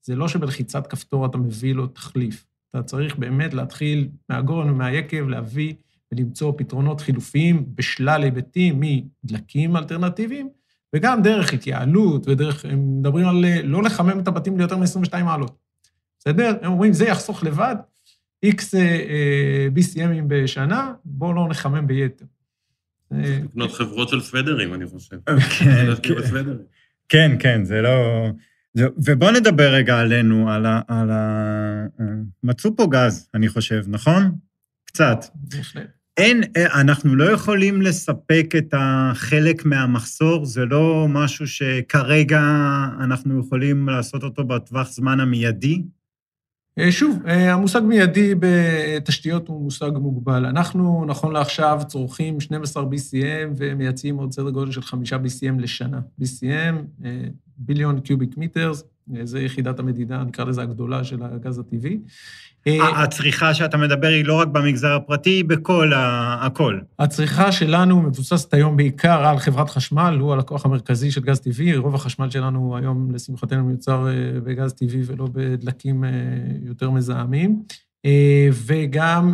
זה 0.01 0.15
לא 0.15 0.27
שבלחיצת 0.27 0.87
כפתור 0.87 1.25
אתה 1.25 1.37
מביא 1.37 1.75
לו 1.75 1.87
תחליף. 1.87 2.45
אתה 2.69 2.83
צריך 2.83 3.15
באמת 3.15 3.53
להתחיל 3.53 4.09
מהגורן 4.29 4.69
ומהיקב 4.69 5.27
להביא 5.27 5.73
ולמצוא 6.11 6.53
פתרונות 6.57 7.01
חילופיים 7.01 7.65
בשלל 7.75 8.23
היבטים 8.23 8.81
מדלקים 9.23 9.77
אלטרנטיביים, 9.77 10.49
וגם 10.95 11.21
דרך 11.21 11.53
התייעלות 11.53 12.27
ודרך, 12.27 12.65
הם 12.65 12.99
מדברים 12.99 13.27
על 13.27 13.45
לא 13.63 13.83
לחמם 13.83 14.19
את 14.19 14.27
הבתים 14.27 14.57
ליותר 14.57 14.77
מ-22 14.77 15.23
מעלות. 15.23 15.57
בסדר? 16.19 16.57
הם 16.61 16.71
אומרים, 16.71 16.93
זה 16.93 17.05
יחסוך 17.05 17.43
לבד 17.43 17.75
X 18.45 18.63
אה, 18.73 18.79
אה, 18.79 19.67
BCMים 19.75 20.23
בשנה, 20.27 20.93
בואו 21.05 21.33
לא 21.33 21.47
נחמם 21.49 21.87
ביתר. 21.87 22.25
לקנות 23.11 23.71
חברות 23.71 24.09
של 24.09 24.21
סוודרים, 24.21 24.73
אני 24.73 24.85
חושב. 24.85 25.17
כן, 25.59 25.85
כן. 26.03 26.13
כן, 27.09 27.35
כן, 27.39 27.63
זה 27.65 27.81
לא... 27.81 28.27
ובואו 28.75 29.31
נדבר 29.31 29.73
רגע 29.73 29.99
עלינו, 29.99 30.51
על 30.51 30.65
ה... 30.65 30.81
על 30.87 31.11
ה... 31.11 31.85
מצאו 32.43 32.75
פה 32.75 32.87
גז, 32.91 33.29
אני 33.33 33.49
חושב, 33.49 33.83
נכון? 33.87 34.31
קצת. 34.85 35.25
אין, 36.17 36.43
אנחנו 36.55 37.15
לא 37.15 37.31
יכולים 37.31 37.81
לספק 37.81 38.53
את 38.57 38.73
החלק 38.77 39.65
מהמחסור, 39.65 40.45
זה 40.45 40.65
לא 40.65 41.05
משהו 41.09 41.47
שכרגע 41.47 42.41
אנחנו 42.99 43.39
יכולים 43.39 43.89
לעשות 43.89 44.23
אותו 44.23 44.43
בטווח 44.43 44.91
זמן 44.91 45.19
המיידי? 45.19 45.83
אה, 46.79 46.91
שוב, 46.91 47.19
אה, 47.27 47.53
המושג 47.53 47.81
מיידי 47.81 48.33
בתשתיות 48.39 49.47
הוא 49.47 49.61
מושג 49.61 49.91
מוגבל. 49.95 50.45
אנחנו, 50.45 51.05
נכון 51.05 51.33
לעכשיו, 51.33 51.81
צורכים 51.87 52.39
12 52.39 52.83
BCM 52.83 53.53
ומייצאים 53.57 54.17
עוד 54.17 54.31
סדר 54.31 54.49
גודל 54.49 54.71
של 54.71 54.81
5 54.81 55.13
BCM 55.13 55.59
לשנה. 55.59 55.99
BCM, 56.21 57.05
ביליון 57.57 57.99
קיוביק 57.99 58.37
מיטרס, 58.37 58.83
זה 59.23 59.39
יחידת 59.39 59.79
המדידה, 59.79 60.23
נקרא 60.23 60.45
לזה 60.45 60.61
הגדולה 60.61 61.03
של 61.03 61.23
הגז 61.23 61.59
הטבעי. 61.59 61.99
אה, 62.67 63.03
הצריכה 63.03 63.53
שאתה 63.53 63.77
מדבר 63.77 64.07
היא 64.07 64.25
לא 64.25 64.39
רק 64.39 64.47
במגזר 64.47 64.91
הפרטי, 64.95 65.29
היא 65.29 65.45
בכל 65.45 65.93
ה... 65.93 66.37
הכל. 66.45 66.79
הצריכה 66.99 67.51
שלנו 67.51 68.01
מבוססת 68.01 68.53
היום 68.53 68.77
בעיקר 68.77 69.25
על 69.25 69.37
חברת 69.37 69.69
חשמל, 69.69 70.17
הוא 70.19 70.33
הלקוח 70.33 70.65
המרכזי 70.65 71.11
של 71.11 71.21
גז 71.21 71.39
טבעי, 71.39 71.75
רוב 71.75 71.95
החשמל 71.95 72.29
שלנו 72.29 72.77
היום, 72.77 73.11
לשמחתנו, 73.11 73.63
מיוצר 73.63 74.07
אה, 74.07 74.39
בגז 74.39 74.73
טבעי 74.73 75.01
ולא 75.05 75.27
בדלקים 75.33 76.03
אה, 76.03 76.09
יותר 76.63 76.89
מזהמים. 76.89 77.63
וגם 78.51 79.33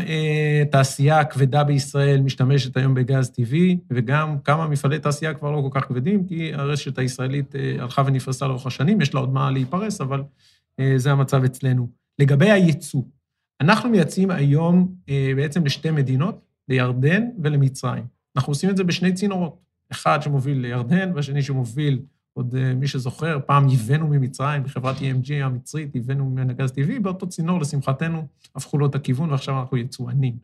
תעשייה 0.71 1.24
כבדה 1.24 1.63
בישראל 1.63 2.21
משתמשת 2.21 2.77
היום 2.77 2.93
בגז 2.93 3.29
טבעי, 3.29 3.77
וגם 3.91 4.39
כמה 4.43 4.67
מפעלי 4.67 5.00
תעשייה 5.00 5.33
כבר 5.33 5.51
לא 5.51 5.62
כל 5.62 5.79
כך 5.79 5.88
כבדים, 5.88 6.27
כי 6.27 6.53
הרשת 6.53 6.98
הישראלית 6.98 7.55
הלכה 7.79 8.03
ונפרסה 8.05 8.48
לאורך 8.48 8.65
השנים, 8.65 9.01
יש 9.01 9.13
לה 9.13 9.19
עוד 9.19 9.33
מה 9.33 9.51
להיפרס, 9.51 10.01
אבל 10.01 10.21
זה 10.95 11.12
המצב 11.12 11.43
אצלנו. 11.43 11.88
לגבי 12.19 12.51
הייצוא, 12.51 13.01
אנחנו 13.61 13.89
מייצאים 13.89 14.31
היום 14.31 14.95
אה, 15.09 15.31
בעצם 15.35 15.65
לשתי 15.65 15.91
מדינות, 15.91 16.45
לירדן 16.67 17.23
ולמצרים. 17.43 18.03
אנחנו 18.35 18.51
עושים 18.51 18.69
את 18.69 18.77
זה 18.77 18.83
בשני 18.83 19.13
צינורות, 19.13 19.59
אחד 19.91 20.19
שמוביל 20.21 20.57
לירדן 20.57 21.11
והשני 21.15 21.41
שמוביל, 21.41 21.99
עוד 22.33 22.55
אה, 22.55 22.73
מי 22.73 22.87
שזוכר, 22.87 23.39
פעם 23.45 23.69
ייבאנו 23.69 24.07
ממצרים, 24.07 24.63
בחברת 24.63 24.97
EMG 24.97 25.33
המצרית, 25.43 25.95
ייבאנו 25.95 26.25
ממנה 26.25 26.53
גז 26.53 26.71
טבעי, 26.71 26.99
באותו 26.99 27.29
צינור, 27.29 27.59
לשמחתנו, 27.59 28.27
הפכו 28.55 28.77
לו 28.77 28.85
את 28.85 28.95
הכיוון 28.95 29.31
ועכשיו 29.31 29.59
אנחנו 29.59 29.77
יצואנים. 29.77 30.37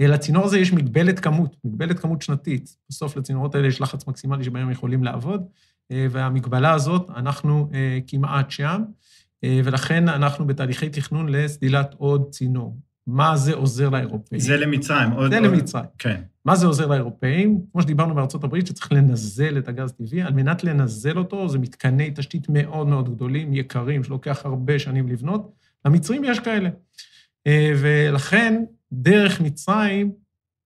אה, 0.00 0.06
לצינור 0.06 0.44
הזה 0.44 0.58
יש 0.58 0.72
מגבלת 0.72 1.20
כמות, 1.20 1.56
מגבלת 1.64 1.98
כמות 1.98 2.22
שנתית. 2.22 2.76
בסוף 2.88 3.16
לצינורות 3.16 3.54
האלה 3.54 3.68
יש 3.68 3.80
לחץ 3.80 4.06
מקסימלי 4.06 4.44
שבהם 4.44 4.70
יכולים 4.70 5.04
לעבוד, 5.04 5.42
והמגבלה 6.10 6.72
הזאת, 6.72 7.10
אנחנו 7.10 7.70
כמעט 8.06 8.50
שם. 8.50 8.82
אה, 9.44 9.60
ולכן 9.64 10.08
אנחנו 10.08 10.46
בתהליכי 10.46 10.88
תכנון 10.88 11.28
לסדילת 11.28 11.94
עוד 11.98 12.30
צינור. 12.30 12.76
מה 13.06 13.36
זה 13.36 13.54
עוזר 13.54 13.88
לאירופאים? 13.88 14.40
זה 14.40 14.56
למצרים. 14.56 15.10
עוד... 15.10 15.30
זה 15.30 15.40
למצרים. 15.40 15.84
כן. 15.98 16.20
מה 16.44 16.56
זה 16.56 16.66
עוזר 16.66 16.86
לאירופאים? 16.86 17.60
כמו 17.72 17.82
שדיברנו 17.82 18.14
בארצות 18.14 18.44
הברית, 18.44 18.66
שצריך 18.66 18.92
לנזל 18.92 19.58
את 19.58 19.68
הגז 19.68 19.92
טבעי. 19.92 20.22
על 20.22 20.32
מנת 20.32 20.64
לנזל 20.64 21.18
אותו, 21.18 21.48
זה 21.48 21.58
מתקני 21.58 22.10
תשתית 22.14 22.46
מאוד 22.48 22.86
מאוד 22.86 23.14
גדולים, 23.14 23.54
יקרים, 23.54 24.04
שלוקח 24.04 24.46
הרבה 24.46 24.78
שנים 24.78 25.08
לבנות. 25.08 25.52
למצרים 25.84 26.24
יש 26.24 26.40
כאלה. 26.40 26.68
אה, 27.46 27.72
ולכן, 27.76 28.64
דרך 28.92 29.40
מצרים, 29.40 30.12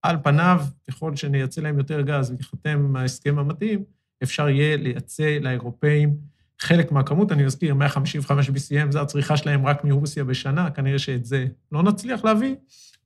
על 0.01 0.17
פניו, 0.23 0.61
ככל 0.87 1.15
שנייצא 1.15 1.61
להם 1.61 1.77
יותר 1.77 2.01
גז 2.01 2.31
וייחתם 2.31 2.95
ההסכם 2.95 3.39
המתאים, 3.39 3.83
אפשר 4.23 4.49
יהיה 4.49 4.77
לייצא 4.77 5.37
לאירופאים 5.41 6.17
חלק 6.59 6.91
מהכמות, 6.91 7.31
אני 7.31 7.45
אזכיר, 7.45 7.73
155 7.73 8.49
BCM, 8.49 8.91
זה 8.91 9.01
הצריכה 9.01 9.37
שלהם 9.37 9.65
רק 9.65 9.83
מרוסיה 9.83 10.23
בשנה, 10.23 10.71
כנראה 10.71 10.99
שאת 10.99 11.25
זה 11.25 11.45
לא 11.71 11.83
נצליח 11.83 12.23
להביא, 12.23 12.55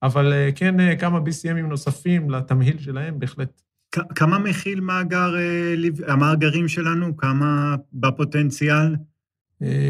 אבל 0.04 0.34
אה, 0.34 0.50
כן 0.56 0.80
אה, 0.80 0.96
כמה 0.96 1.20
BCMים 1.20 1.68
נוספים 1.68 2.30
לתמהיל 2.30 2.80
שלהם, 2.80 3.20
בהחלט. 3.20 3.62
כמה 3.92 4.39
מכיל 4.39 4.80
מאגר, 4.80 5.36
אה, 5.38 5.74
המאגרים 6.08 6.68
שלנו? 6.68 7.18
כמה 7.18 7.75
בפוטנציאל? 7.94 8.96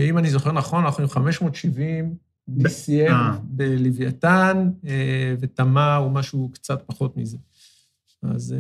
אם 0.10 0.18
אני 0.18 0.30
זוכר 0.30 0.52
נכון, 0.52 0.84
אנחנו 0.84 1.04
עם 1.04 1.10
570 1.10 2.16
BCM 2.50 3.14
בלוויתן, 3.44 4.70
ותמר 5.40 5.96
הוא 5.96 6.12
משהו 6.12 6.50
קצת 6.54 6.84
פחות 6.86 7.18
מזה. 7.18 7.38
אז 8.24 8.56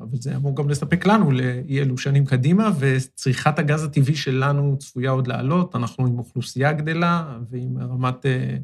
אבל 0.00 0.18
זה 0.18 0.36
אמור 0.36 0.56
גם 0.56 0.68
לספק 0.68 1.06
לנו 1.06 1.30
לאי 1.30 1.80
אלו 1.80 1.98
שנים 1.98 2.24
קדימה, 2.24 2.70
וצריכת 2.78 3.58
הגז 3.58 3.84
הטבעי 3.84 4.16
שלנו 4.16 4.78
צפויה 4.78 5.10
עוד 5.10 5.26
לעלות. 5.26 5.76
אנחנו 5.76 6.06
עם 6.06 6.18
אוכלוסייה 6.18 6.72
גדלה 6.72 7.38
ועם 7.50 7.78
רמת 7.78 8.26
אה, 8.26 8.56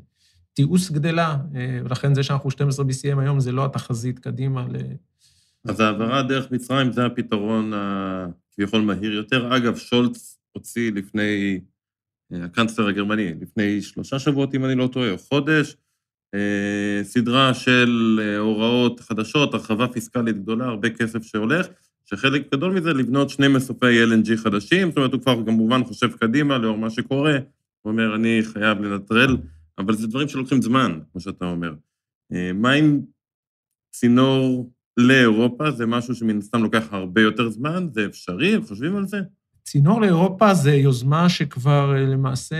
תיעוש 0.54 0.90
גדלה, 0.90 1.36
אה, 1.54 1.80
ולכן 1.84 2.14
זה 2.14 2.22
שאנחנו 2.22 2.50
12 2.50 2.84
BCM 2.86 3.20
היום 3.20 3.40
זה 3.40 3.52
לא 3.52 3.64
התחזית 3.64 4.18
קדימה 4.18 4.66
ל... 4.68 4.76
אז 5.64 5.80
העברה 5.80 6.22
דרך 6.22 6.50
מצרים 6.50 6.92
זה 6.92 7.06
הפתרון 7.06 7.72
הכביכול 7.74 8.80
מהיר 8.80 9.12
יותר. 9.12 9.56
אגב, 9.56 9.76
שולץ 9.76 10.38
הוציא 10.52 10.92
לפני, 10.92 11.60
אה, 12.32 12.44
הקאנצלר 12.44 12.88
הגרמני, 12.88 13.34
לפני 13.40 13.82
שלושה 13.82 14.18
שבועות, 14.18 14.54
אם 14.54 14.64
אני 14.64 14.74
לא 14.74 14.86
טועה, 14.86 15.10
או 15.10 15.18
חודש, 15.18 15.76
סדרה 17.02 17.54
של 17.54 18.20
אה, 18.22 18.38
הוראות 18.38 19.00
חדשות, 19.00 19.54
הרחבה 19.54 19.88
פיסקלית 19.88 20.42
גדולה, 20.42 20.64
הרבה 20.64 20.90
כסף 20.90 21.22
שהולך, 21.22 21.66
שחלק 22.04 22.52
גדול 22.54 22.72
מזה 22.72 22.92
לבנות 22.92 23.30
שני 23.30 23.48
מסופי 23.48 24.04
LNG 24.04 24.36
חדשים, 24.36 24.88
זאת 24.88 24.96
אומרת, 24.96 25.12
הוא 25.12 25.20
כבר 25.20 25.44
כמובן 25.46 25.84
חושב 25.84 26.12
קדימה 26.12 26.58
לאור 26.58 26.78
מה 26.78 26.90
שקורה, 26.90 27.38
הוא 27.82 27.92
אומר, 27.92 28.14
אני 28.14 28.40
חייב 28.42 28.80
לנטרל, 28.80 29.36
אבל 29.78 29.94
זה 29.94 30.06
דברים 30.06 30.28
שלוקחים 30.28 30.62
זמן, 30.62 30.98
כמו 31.12 31.20
שאתה 31.20 31.44
אומר. 31.44 31.74
אה, 32.32 32.52
מה 32.54 32.72
עם 32.72 33.00
צינור 33.90 34.72
לאירופה? 34.96 35.70
זה 35.70 35.86
משהו 35.86 36.14
שמן 36.14 36.38
הסתם 36.38 36.62
לוקח 36.62 36.92
הרבה 36.92 37.20
יותר 37.20 37.50
זמן, 37.50 37.86
זה 37.92 38.06
אפשרי, 38.06 38.60
חושבים 38.68 38.96
על 38.96 39.06
זה? 39.06 39.20
צינור 39.68 40.00
לאירופה 40.00 40.54
זה 40.54 40.74
יוזמה 40.74 41.28
שכבר 41.28 41.94
אה, 41.96 42.00
למעשה 42.00 42.56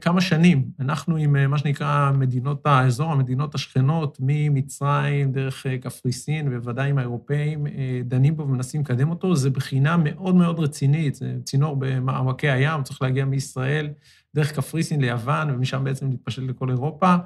כמה 0.00 0.20
שנים, 0.20 0.64
אנחנו 0.80 1.16
עם 1.16 1.36
אה, 1.36 1.46
מה 1.46 1.58
שנקרא 1.58 2.12
מדינות 2.14 2.66
האזור, 2.66 3.12
המדינות 3.12 3.54
השכנות, 3.54 4.18
ממצרים 4.20 5.32
דרך 5.32 5.66
אה, 5.66 5.78
קפריסין, 5.78 6.48
ובוודאי 6.48 6.90
עם 6.90 6.98
האירופאים, 6.98 7.66
דנים 8.04 8.36
בו 8.36 8.42
ומנסים 8.42 8.80
לקדם 8.80 9.10
אותו. 9.10 9.36
זה 9.36 9.50
בחינה 9.50 9.96
מאוד 9.96 10.34
מאוד 10.34 10.58
רצינית, 10.58 11.14
זה 11.14 11.34
צינור 11.44 11.76
במעמקי 11.78 12.50
הים, 12.50 12.82
צריך 12.82 13.02
להגיע 13.02 13.24
מישראל 13.24 13.88
דרך 14.34 14.52
קפריסין 14.52 15.00
ליוון, 15.00 15.50
ומשם 15.50 15.84
בעצם 15.84 16.10
להתפשט 16.10 16.42
לכל 16.42 16.70
אירופה. 16.70 17.16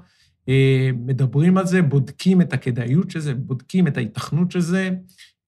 מדברים 0.94 1.58
על 1.58 1.66
זה, 1.66 1.82
בודקים 1.82 2.40
את 2.40 2.52
הכדאיות 2.52 3.10
של 3.10 3.20
זה, 3.20 3.34
בודקים 3.34 3.86
את 3.86 3.96
ההיתכנות 3.96 4.50
של 4.50 4.60
זה. 4.60 4.90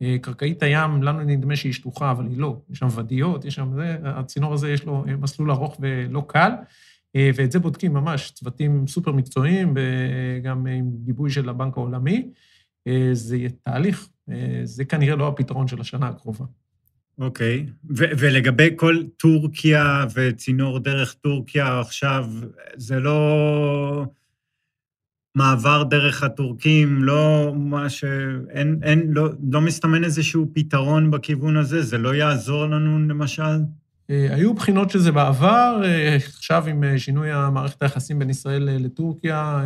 אה, 0.02 0.16
קרקעית 0.20 0.62
הים, 0.62 1.02
לנו 1.02 1.20
נדמה 1.20 1.56
שהיא 1.56 1.72
שטוחה, 1.72 2.10
אבל 2.10 2.26
היא 2.26 2.38
לא. 2.38 2.56
יש 2.70 2.78
שם 2.78 2.88
ואדיות, 2.90 3.44
יש 3.44 3.54
שם 3.54 3.70
זה, 3.74 3.96
הצינור 4.04 4.54
הזה 4.54 4.70
יש 4.70 4.84
לו 4.84 5.04
אה, 5.08 5.16
מסלול 5.16 5.50
ארוך 5.50 5.76
ולא 5.80 6.24
קל, 6.26 6.50
ואת 7.34 7.52
זה 7.52 7.58
בודקים 7.58 7.92
ממש, 7.92 8.30
צוותים 8.30 8.86
סופר 8.86 9.12
מקצועיים, 9.12 9.74
גם 10.42 10.66
עם 10.66 10.90
גיבוי 11.04 11.30
של 11.30 11.48
הבנק 11.48 11.76
העולמי. 11.76 12.28
זה 13.12 13.36
יהיה 13.36 13.48
תהליך, 13.62 14.08
זה 14.64 14.84
כנראה 14.84 15.16
לא 15.16 15.28
הפתרון 15.28 15.68
של 15.68 15.80
השנה 15.80 16.08
הקרובה. 16.08 16.44
אוקיי, 17.18 17.66
okay. 17.66 17.90
ולגבי 17.94 18.70
כל 18.76 19.02
טורקיה 19.16 20.04
וצינור 20.14 20.78
דרך 20.78 21.14
טורקיה 21.14 21.80
עכשיו, 21.80 22.26
זה 22.76 23.00
לא... 23.00 24.06
מעבר 25.36 25.82
דרך 25.82 26.22
הטורקים, 26.22 27.04
לא 27.04 27.52
מה 27.56 27.90
ש... 27.90 28.04
אין, 28.50 28.80
אין, 28.82 29.06
לא, 29.12 29.28
לא 29.52 29.60
מסתמן 29.60 30.04
איזשהו 30.04 30.46
פתרון 30.52 31.10
בכיוון 31.10 31.56
הזה? 31.56 31.82
זה 31.82 31.98
לא 31.98 32.14
יעזור 32.14 32.66
לנו, 32.66 32.98
למשל? 33.08 33.42
אה, 34.10 34.34
היו 34.34 34.54
בחינות 34.54 34.90
של 34.90 34.98
זה 34.98 35.12
בעבר, 35.12 35.80
אה, 35.84 36.16
עכשיו 36.16 36.66
עם 36.66 36.84
אה, 36.84 36.98
שינוי 36.98 37.32
המערכת 37.32 37.82
היחסים 37.82 38.18
בין 38.18 38.30
ישראל 38.30 38.62
לטורקיה, 38.62 39.64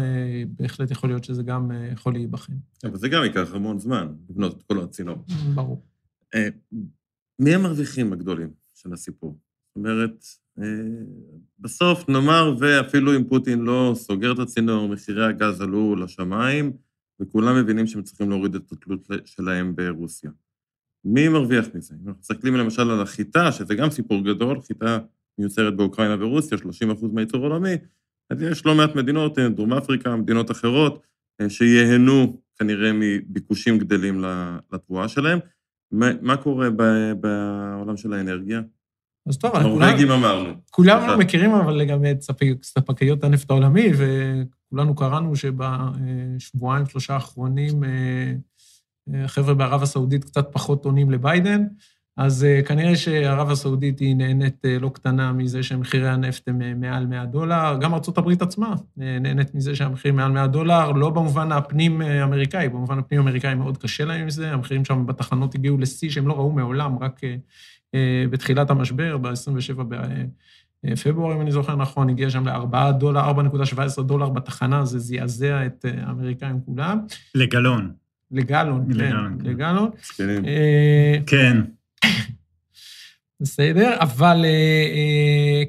בהחלט 0.59 0.91
יכול 0.91 1.11
להיות 1.11 1.25
שזה 1.25 1.43
גם 1.43 1.71
יכול 1.93 2.13
להיבחן. 2.13 2.53
אבל 2.85 2.97
זה 2.97 3.09
גם 3.09 3.23
ייקח 3.25 3.55
המון 3.55 3.79
זמן, 3.79 4.09
לבנות 4.31 4.57
את 4.57 4.63
כל 4.63 4.81
הצינור. 4.81 5.25
ברור. 5.55 5.83
מי 7.39 7.55
המרוויחים 7.55 8.13
הגדולים 8.13 8.51
של 8.75 8.93
הסיפור? 8.93 9.39
זאת 9.69 9.77
אומרת, 9.77 10.25
בסוף 11.59 12.09
נאמר, 12.09 12.55
ואפילו 12.59 13.17
אם 13.17 13.25
פוטין 13.25 13.61
לא 13.61 13.93
סוגר 13.97 14.33
את 14.33 14.39
הצינור, 14.39 14.89
מחירי 14.89 15.27
הגז 15.27 15.61
עלו 15.61 15.97
לשמיים, 15.97 16.73
וכולם 17.21 17.57
מבינים 17.57 17.87
שהם 17.87 18.03
צריכים 18.03 18.31
להוריד 18.31 18.55
את 18.55 18.73
התלות 18.73 19.09
שלהם 19.25 19.77
ברוסיה. 19.77 20.31
מי 21.05 21.29
מרוויח 21.29 21.67
מזה? 21.75 21.95
אם 21.95 22.09
אנחנו 22.09 22.21
מסתכלים 22.21 22.55
למשל 22.55 22.91
על 22.91 23.01
החיטה, 23.01 23.53
שזה 23.53 23.75
גם 23.75 23.91
סיפור 23.91 24.25
גדול, 24.25 24.61
חיטה 24.61 24.99
מיוצרת 25.39 25.77
באוקראינה 25.77 26.25
ורוסיה, 26.25 26.59
30 26.59 26.91
אחוז 26.91 27.13
מהייצור 27.13 27.47
העולמי, 27.47 27.75
אז 28.31 28.43
יש 28.43 28.67
לא 28.67 28.75
מעט 28.75 28.95
מדינות, 28.95 29.39
דרום 29.39 29.73
אפריקה, 29.73 30.17
מדינות 30.17 30.51
אחרות, 30.51 31.03
שייהנו 31.49 32.41
כנראה 32.59 32.91
מביקושים 32.95 33.79
גדלים 33.79 34.25
לתבואה 34.73 35.09
שלהם. 35.09 35.39
מה 36.21 36.37
קורה 36.37 36.69
בעולם 37.21 37.97
של 37.97 38.13
האנרגיה? 38.13 38.63
אז 39.27 39.39
טוב, 39.39 39.57
נורבגים 39.57 40.11
אמרנו. 40.11 40.51
כולנו 40.71 41.19
מכירים 41.19 41.51
אבל 41.51 41.85
גם 41.85 42.05
את 42.05 42.23
ספקיות 42.63 43.25
הנפט 43.25 43.51
העולמי, 43.51 43.89
וכולנו 43.97 44.95
קראנו 44.95 45.37
שבשבועיים, 45.37 46.87
שלושה 46.87 47.15
האחרונים, 47.15 47.83
החבר'ה 49.15 49.49
אה, 49.49 49.55
בערב 49.55 49.83
הסעודית 49.83 50.25
קצת 50.25 50.49
פחות 50.53 50.85
עונים 50.85 51.11
לביידן, 51.11 51.65
אז 52.17 52.45
אה, 52.45 52.63
כנראה 52.63 52.97
שערב 52.97 53.51
הסעודית 53.51 53.99
היא 53.99 54.17
נהנית 54.17 54.65
אה, 54.65 54.79
לא 54.79 54.89
קטנה 54.89 55.33
מזה 55.33 55.63
שמחירי 55.63 56.09
הנפט 56.09 56.49
הם 56.49 56.81
מעל 56.81 57.07
100 57.07 57.25
דולר, 57.25 57.77
גם 57.81 57.95
ארה"ב 57.95 58.43
עצמה 58.43 58.75
נהנית 58.97 59.55
מזה 59.55 59.77
שהמחירים 59.77 60.17
מעל 60.17 60.33
100 60.33 60.47
דולר, 60.47 60.93
לא 60.93 61.11
במובן 61.11 61.53
הפנים-אמריקאי, 61.53 62.69
במובן 62.69 62.99
הפנים-אמריקאי 62.99 63.55
מאוד 63.55 63.79
קשה 63.79 64.05
להם 64.05 64.21
עם 64.21 64.31
זה, 64.31 64.53
המחירים 64.53 64.85
שם 64.85 65.07
בתחנות 65.07 65.55
הגיעו 65.55 65.79
לשיא 65.79 66.11
שהם 66.11 66.29
לא 66.29 66.33
ראו 66.33 66.53
מעולם, 66.53 66.99
רק 66.99 67.25
אה, 67.25 67.37
בתחילת 68.31 68.71
המשבר, 68.71 69.19
ב-27 69.19 69.83
בפברואר, 70.85 71.37
אם 71.37 71.41
אני 71.41 71.53
זוכר 71.53 71.77
נכון, 71.77 72.09
הגיע 72.09 72.31
שם 72.31 72.49
ל-4 72.49 72.93
דולר, 72.93 73.31
4.17 73.31 74.03
דולר 74.03 74.29
בתחנה, 74.29 74.85
זה 74.85 74.99
זעזע 74.99 75.67
את 75.67 75.85
אה, 75.85 76.07
האמריקאים 76.07 76.61
כולם. 76.67 76.99
לגלון. 77.35 77.93
לגלון, 78.31 78.85
כן, 78.93 78.99
לגלון. 78.99 79.39
לגלון. 79.45 79.91
אה, 80.47 81.17
כן. 81.27 81.57
בסדר, 83.41 83.97
אבל 84.01 84.45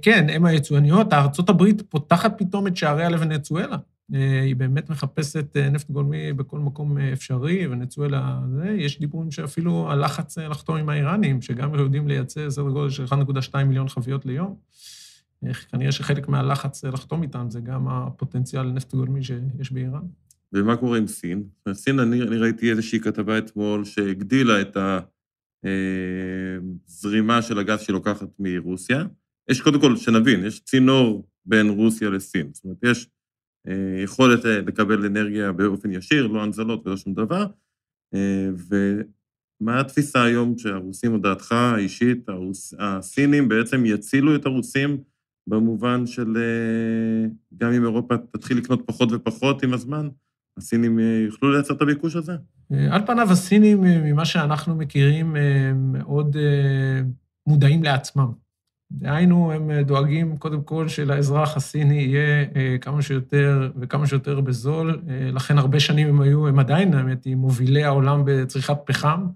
כן, 0.02 0.28
הן 0.30 0.46
היצואניות, 0.46 1.14
ארה"ב 1.14 1.64
פותחת 1.90 2.34
פתאום 2.38 2.68
את 2.68 2.78
שעריה 2.78 3.10
לוונצואלה. 3.10 3.78
אה, 4.14 4.42
היא 4.42 4.56
באמת 4.56 4.90
מחפשת 4.90 5.58
אה, 5.58 5.70
נפט 5.70 5.92
גולמי 5.92 6.34
בכל 6.34 6.60
מקום 6.60 6.98
אה, 6.98 7.14
אפשרי, 7.14 7.68
ונצואלה, 7.68 8.42
זה, 8.56 8.70
יש 8.70 9.00
דיבורים 9.00 9.32
שאפילו 9.32 9.92
הלחץ 9.92 10.38
לחתום 10.38 10.78
עם 10.78 10.90
האיראנים, 10.90 11.42
שגם 11.42 11.76
יודעים 11.76 12.08
לייצא 12.08 12.50
סדר 12.50 12.70
גודל 12.70 12.90
של 12.90 13.06
1.2 13.06 13.64
מיליון 13.64 13.90
חביות 13.90 14.26
ליום. 14.26 14.56
כנראה 15.72 15.92
שחלק 15.92 16.28
מהלחץ 16.28 16.84
לחתום 16.84 17.24
איתם 17.24 17.46
זה 17.50 17.60
גם 17.60 17.88
הפוטנציאל 17.88 18.64
נפט 18.64 18.96
גולמי 18.96 19.24
שיש 19.24 19.72
באיראן. 19.72 20.02
ומה 20.54 20.78
קורה 20.78 20.98
עם 20.98 21.08
סין? 21.08 21.44
סין, 21.74 22.00
אני, 22.00 22.22
אני 22.22 22.38
ראיתי 22.38 22.72
איזושהי 22.72 23.00
כתבה 23.00 23.38
אתמול 23.38 23.86
שהגדילה 23.86 24.62
את 24.62 24.78
הזרימה 26.88 27.42
של 27.42 27.60
הגז 27.60 27.80
שהיא 27.80 27.94
לוקחת 27.94 28.28
מרוסיה. 28.40 29.04
יש 29.50 29.62
קודם 29.62 29.82
כל, 29.82 29.96
שנבין, 29.96 30.46
יש 30.46 30.60
צינור 30.60 31.28
בין 31.46 31.70
רוסיה 31.70 32.10
לסין. 32.10 32.50
זאת 32.54 32.64
אומרת, 32.64 32.78
יש 32.84 33.08
יכולת 34.04 34.46
אה, 34.46 34.62
לקבל 34.62 35.06
אנרגיה 35.06 35.52
באופן 35.52 35.92
ישיר, 35.92 36.28
לא 36.28 36.44
הנזלות 36.44 36.88
ולא 36.88 36.98
שום 36.98 37.14
דבר. 37.14 37.46
אה, 38.14 38.50
ומה 39.62 39.80
התפיסה 39.80 40.24
היום 40.24 40.58
שהרוסים, 40.58 41.14
או 41.14 41.18
דעתך 41.18 41.52
האישית, 41.52 42.30
הרוס, 42.30 42.74
הסינים 42.80 43.50
בעצם 43.50 43.86
יצילו 43.86 44.36
את 44.36 44.46
הרוסים 44.46 44.98
במובן 45.48 46.06
של 46.06 46.38
גם 47.58 47.74
אם 47.74 47.84
אירופה 47.84 48.18
תתחיל 48.18 48.58
לקנות 48.58 48.84
פחות 48.86 49.10
ופחות 49.12 49.64
עם 49.64 49.74
הזמן, 49.74 50.10
הסינים 50.58 51.00
יוכלו 51.00 51.52
לייצר 51.52 51.74
את 51.74 51.82
הביקוש 51.82 52.16
הזה? 52.16 52.34
על 52.92 53.06
פניו 53.06 53.32
הסינים, 53.32 53.82
ממה 53.82 54.26
שאנחנו 54.26 54.76
מכירים, 54.76 55.36
מאוד 55.76 56.38
מודעים 57.48 57.84
לעצמם. 57.84 58.32
דהיינו, 58.92 59.52
הם 59.52 59.72
אה, 59.72 59.84
דואגים 59.84 60.38
קודם 60.38 60.62
כל 60.62 60.88
שלאזרח 60.88 61.58
הסיני 61.58 62.02
יהיה 62.02 62.46
אה, 62.56 62.78
כמה 62.82 63.02
שיותר 63.02 63.72
וכמה 63.80 64.08
שיותר 64.08 64.42
בזול. 64.42 65.02
אה, 65.10 65.32
לכן 65.32 65.58
הרבה 65.58 65.80
שנים 65.80 66.08
הם 66.08 66.22
היו, 66.22 66.48
הם 66.48 66.60
עדיין, 66.60 66.94
האמת 66.94 67.26
היא, 67.26 67.36
מובילי 67.36 67.84
העולם 67.84 68.24
בצריכת 68.26 68.78
פחם. 68.86 69.28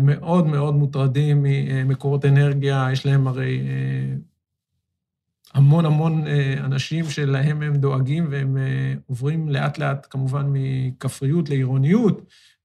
מאוד 0.00 0.46
מאוד 0.46 0.74
מוטרדים 0.74 1.42
ממקורות 1.42 2.24
אנרגיה, 2.24 2.88
יש 2.92 3.06
להם 3.06 3.26
הרי 3.26 3.60
המון 5.54 5.86
המון 5.86 6.24
אנשים 6.58 7.04
שלהם 7.04 7.62
הם 7.62 7.76
דואגים, 7.76 8.26
והם 8.30 8.56
עוברים 9.06 9.48
לאט-לאט, 9.48 10.06
כמובן, 10.10 10.46
מכפריות 10.52 11.48
לעירוניות. 11.48 12.22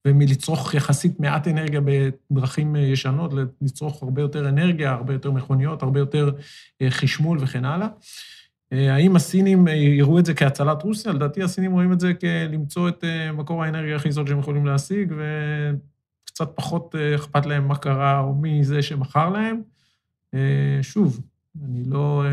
ומלצרוך 0.07 0.73
יחסית 0.73 1.19
מעט 1.19 1.47
אנרגיה 1.47 1.81
בדרכים 2.31 2.75
אה, 2.75 2.81
ישנות, 2.81 3.33
לצרוך 3.61 4.03
הרבה 4.03 4.21
יותר 4.21 4.49
אנרגיה, 4.49 4.91
הרבה 4.91 5.13
יותר 5.13 5.31
מכוניות, 5.31 5.83
הרבה 5.83 5.99
יותר 5.99 6.31
אה, 6.81 6.91
חשמול 6.91 7.37
וכן 7.41 7.65
הלאה. 7.65 7.87
אה, 8.73 8.93
האם 8.93 9.15
הסינים 9.15 9.67
יראו 9.67 10.19
את 10.19 10.25
זה 10.25 10.33
כהצלת 10.33 10.83
רוסיה? 10.83 11.11
לדעתי 11.11 11.43
הסינים 11.43 11.71
רואים 11.71 11.93
את 11.93 11.99
זה 11.99 12.13
כלמצוא 12.13 12.89
את 12.89 13.03
מקור 13.33 13.63
האנרגיה 13.63 13.95
הכי 13.95 14.11
זול 14.11 14.27
שהם 14.27 14.39
יכולים 14.39 14.65
להשיג, 14.65 15.13
וקצת 15.17 16.51
פחות 16.55 16.95
אכפת 17.15 17.45
להם 17.45 17.67
מה 17.67 17.75
קרה 17.75 18.19
או 18.19 18.35
מי 18.35 18.63
זה 18.63 18.81
שמכר 18.81 19.29
להם. 19.29 19.61
שוב, 20.81 21.21
אני 21.65 21.83
לא 21.85 22.23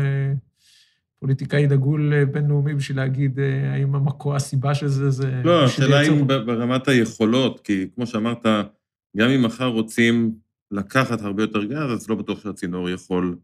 פוליטיקאי 1.19 1.67
דגול 1.67 2.13
אה, 2.13 2.25
בינלאומי 2.25 2.73
בשביל 2.73 2.97
להגיד 2.97 3.39
אה, 3.39 3.73
האם 3.73 3.95
המקור, 3.95 4.35
הסיבה 4.35 4.75
של 4.75 4.87
זה 4.87 5.09
זה... 5.09 5.41
לא, 5.43 5.65
השאלה 5.65 6.01
אם 6.01 6.27
ברמת 6.27 6.87
היכולות, 6.87 7.59
כי 7.59 7.87
כמו 7.95 8.07
שאמרת, 8.07 8.45
גם 9.17 9.29
אם 9.29 9.43
מחר 9.43 9.67
רוצים 9.67 10.35
לקחת 10.71 11.21
הרבה 11.21 11.43
יותר 11.43 11.63
גז, 11.63 11.91
אז 11.91 12.09
לא 12.09 12.15
בטוח 12.15 12.43
שהצינור 12.43 12.89
יכול 12.89 13.37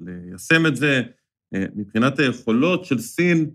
ליישם 0.00 0.66
את 0.66 0.76
זה. 0.76 1.02
אה, 1.54 1.64
מבחינת 1.74 2.18
היכולות 2.18 2.84
של 2.84 2.98
סין, 2.98 3.50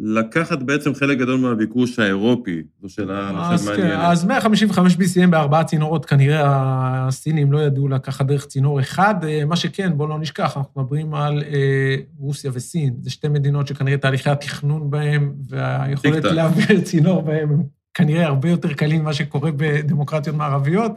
לקחת 0.00 0.62
בעצם 0.62 0.94
חלק 0.94 1.18
גדול 1.18 1.40
מהביקוש 1.40 1.98
האירופי, 1.98 2.62
זו 2.82 2.88
שאלה 2.88 3.28
כן, 3.28 3.64
מעניינת. 3.70 3.98
אז 4.02 4.24
155 4.24 4.94
BCM 4.96 5.26
בארבעה 5.30 5.64
צינורות, 5.64 6.06
כנראה 6.06 6.42
הסינים 6.44 7.52
לא 7.52 7.58
ידעו 7.58 7.88
לקחת 7.88 8.26
דרך 8.26 8.46
צינור 8.46 8.80
אחד. 8.80 9.14
אה, 9.24 9.44
מה 9.44 9.56
שכן, 9.56 9.96
בואו 9.96 10.08
לא 10.08 10.18
נשכח, 10.18 10.56
אנחנו 10.56 10.82
מדברים 10.82 11.14
על 11.14 11.42
אה, 11.42 11.96
רוסיה 12.18 12.50
וסין. 12.54 12.94
זה 13.00 13.10
שתי 13.10 13.28
מדינות 13.28 13.66
שכנראה 13.66 13.98
תהליכי 13.98 14.30
התכנון 14.30 14.90
בהן 14.90 15.32
והיכולת 15.48 16.24
להעביר 16.24 16.80
צינור 16.80 17.22
בהן 17.22 17.48
הם 17.48 17.77
כנראה 17.94 18.26
הרבה 18.26 18.50
יותר 18.50 18.72
קלים 18.72 19.00
ממה 19.00 19.12
שקורה 19.12 19.50
בדמוקרטיות 19.56 20.36
מערביות, 20.36 20.92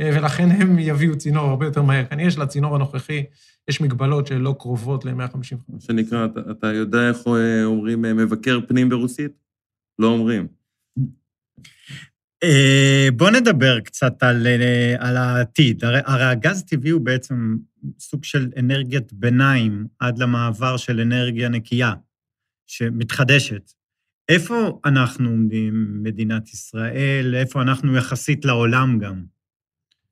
אה, 0.00 0.10
ולכן 0.14 0.50
הם 0.50 0.78
יביאו 0.78 1.18
צינור 1.18 1.50
הרבה 1.50 1.66
יותר 1.66 1.82
מהר. 1.82 2.04
כנראה 2.04 2.30
שלצינור 2.30 2.74
הנוכחי 2.74 3.24
יש 3.68 3.80
מגבלות 3.80 4.26
שלא 4.26 4.54
קרובות 4.58 5.04
ל-155. 5.04 5.54
מה 5.68 5.80
שנקרא, 5.80 6.26
אתה, 6.26 6.40
אתה 6.50 6.66
יודע 6.66 7.08
איך 7.08 7.16
אה, 7.26 7.64
אומרים 7.64 8.04
אה, 8.04 8.14
מבקר 8.14 8.58
פנים 8.68 8.88
ברוסית? 8.88 9.32
לא 9.98 10.06
אומרים. 10.06 10.46
אה, 12.42 13.08
בוא 13.16 13.30
נדבר 13.30 13.80
קצת 13.80 14.22
על, 14.22 14.46
על 14.98 15.16
העתיד. 15.16 15.84
הרי, 15.84 16.00
הרי 16.04 16.24
הגז 16.24 16.64
טבעי 16.64 16.90
הוא 16.90 17.00
בעצם 17.00 17.56
סוג 17.98 18.24
של 18.24 18.50
אנרגיית 18.58 19.12
ביניים 19.12 19.86
עד 19.98 20.18
למעבר 20.18 20.76
של 20.76 21.00
אנרגיה 21.00 21.48
נקייה, 21.48 21.92
שמתחדשת. 22.66 23.72
איפה 24.32 24.80
אנחנו 24.84 25.28
עומדים, 25.30 26.02
מדינת 26.02 26.48
ישראל? 26.48 27.34
איפה 27.34 27.62
אנחנו 27.62 27.96
יחסית 27.96 28.44
לעולם 28.44 28.98
גם? 28.98 29.22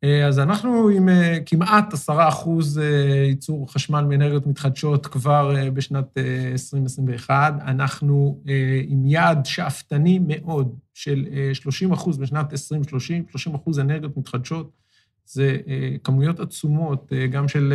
אה, 0.05 0.27
אז 0.27 0.39
אנחנו 0.39 0.89
עם 0.89 1.09
אה, 1.09 1.39
כמעט 1.47 1.93
עשרה 1.93 2.29
אחוז 2.29 2.79
אה, 2.79 2.85
ייצור 3.29 3.73
חשמל 3.73 4.01
מאנרגיות 4.01 4.47
מתחדשות 4.47 5.07
כבר 5.07 5.55
בשנת 5.75 6.19
2021. 6.53 7.55
אנחנו 7.67 8.43
עם 8.89 9.07
יעד 9.07 9.47
שאפתני 9.47 10.21
מאוד 10.27 10.75
של 10.95 11.25
30 11.53 11.93
אחוז 11.93 12.19
בשנת 12.19 12.53
2030, 12.53 13.25
30 13.31 13.55
אחוז 13.55 13.79
אנרגיות 13.79 14.17
מתחדשות. 14.17 14.81
זה 15.25 15.57
כמויות 16.05 16.41
עצומות, 16.41 17.13
גם 17.31 17.49
של 17.49 17.75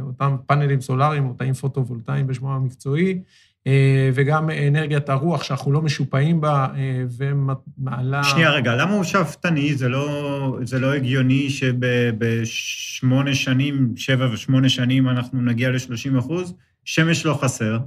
אותם 0.00 0.36
פאנלים 0.46 0.80
סולאריים, 0.80 1.26
או 1.26 1.34
תאים 1.34 1.54
פוטו-וולטאיים 1.54 2.26
בשמו 2.26 2.54
המקצועי, 2.54 3.22
וגם 4.14 4.50
אנרגיית 4.50 5.08
הרוח, 5.08 5.42
שאנחנו 5.42 5.72
לא 5.72 5.82
משופעים 5.82 6.40
בה, 6.40 6.66
אה, 6.76 7.04
ומעלה... 7.16 8.24
שנייה, 8.24 8.50
רגע, 8.50 8.74
למה 8.74 8.92
הוא 8.92 9.04
שאפתני? 9.04 9.74
זה 9.74 9.88
לא, 9.88 10.58
זה 10.62 10.78
לא 10.78 10.92
הגיוני 10.94 11.50
שבשמונה 11.50 13.34
שנים, 13.34 13.92
שבע 13.96 14.28
ושמונה 14.32 14.68
שנים, 14.68 15.08
אנחנו 15.08 15.42
נגיע 15.42 15.70
ל-30 15.70 16.18
אחוז? 16.18 16.54
שמש 16.84 17.26
לא 17.26 17.38
חסר. 17.42 17.78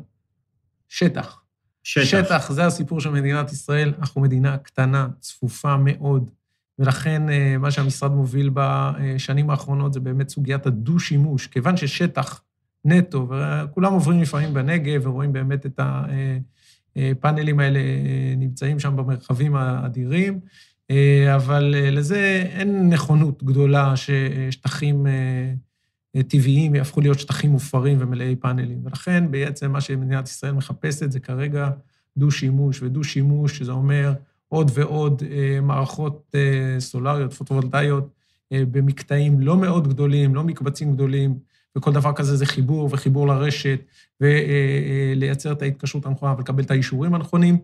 שטח. 0.90 1.40
שטח. 1.84 2.06
שטח, 2.06 2.52
זה 2.52 2.66
הסיפור 2.66 3.02
של 3.02 3.10
מדינת 3.10 3.52
ישראל. 3.52 3.94
אנחנו 4.00 4.22
מדינה 4.22 4.58
קטנה, 4.58 5.08
צפופה 5.20 5.78
מאוד, 5.78 6.30
ולכן 6.80 7.30
אה, 7.30 7.58
מה 7.58 7.72
שהמשרד 7.72 8.12
מוביל 8.12 8.50
בשנים 8.54 9.50
האחרונות 9.50 9.94
זה 9.94 10.00
באמת 10.00 10.30
סוגיית 10.30 10.66
הדו-שימוש. 10.66 11.48
כיוון 11.48 11.78
ששטח 11.78 12.42
נטו, 12.86 13.30
וכולם 13.30 13.94
עוברים 13.94 14.22
לפעמים 14.22 14.54
בנגב 14.54 15.02
ורואים 15.08 15.34
באמת 15.34 15.66
את 15.66 15.80
הפאנלים 16.96 17.60
האלה 17.60 17.80
נמצאים 18.38 18.80
שם 18.80 18.96
במרחבים 18.96 19.56
האדירים, 19.56 20.40
אבל 21.36 21.76
לזה 21.92 22.46
אין 22.50 22.90
נכונות 22.90 23.44
גדולה 23.44 23.94
ששטחים 23.96 25.06
טבעיים 26.28 26.76
יהפכו 26.76 27.02
להיות 27.02 27.20
שטחים 27.20 27.52
מופרים 27.52 27.98
ומלאי 28.00 28.36
פאנלים. 28.36 28.80
ולכן 28.84 29.32
בעצם 29.32 29.72
מה 29.72 29.82
שמדינת 29.82 30.28
ישראל 30.28 30.52
מחפשת 30.52 31.12
זה 31.12 31.20
כרגע 31.20 31.70
דו-שימוש, 32.18 32.82
ודו-שימוש, 32.82 33.58
שזה 33.58 33.72
אומר 33.72 34.14
עוד 34.48 34.72
ועוד 34.74 35.24
מערכות 35.62 36.36
סולריות, 36.80 37.34
פוטו-וולטאיות, 37.34 38.10
במקטעים 38.54 39.40
לא 39.40 39.58
מאוד 39.58 39.88
גדולים, 39.88 40.36
לא 40.36 40.44
מקבצים 40.44 40.94
גדולים, 40.94 41.38
וכל 41.78 41.94
דבר 41.94 42.14
כזה 42.14 42.36
זה 42.36 42.46
חיבור 42.46 42.90
וחיבור 42.92 43.28
לרשת, 43.28 43.80
ולייצר 44.22 45.52
את 45.52 45.62
ההתקשרות 45.62 46.06
הנכונה 46.06 46.34
ולקבל 46.38 46.64
את 46.64 46.72
האישורים 46.72 47.14
הנכונים. 47.14 47.58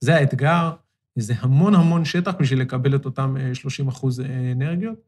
זה 0.00 0.16
האתגר, 0.16 0.70
זה 1.16 1.34
המון 1.40 1.74
המון 1.74 2.04
שטח 2.04 2.32
בשביל 2.38 2.60
לקבל 2.60 2.94
את 2.94 3.04
אותם 3.04 3.36
30 3.52 3.88
אחוז 3.88 4.22
אנרגיות, 4.52 4.98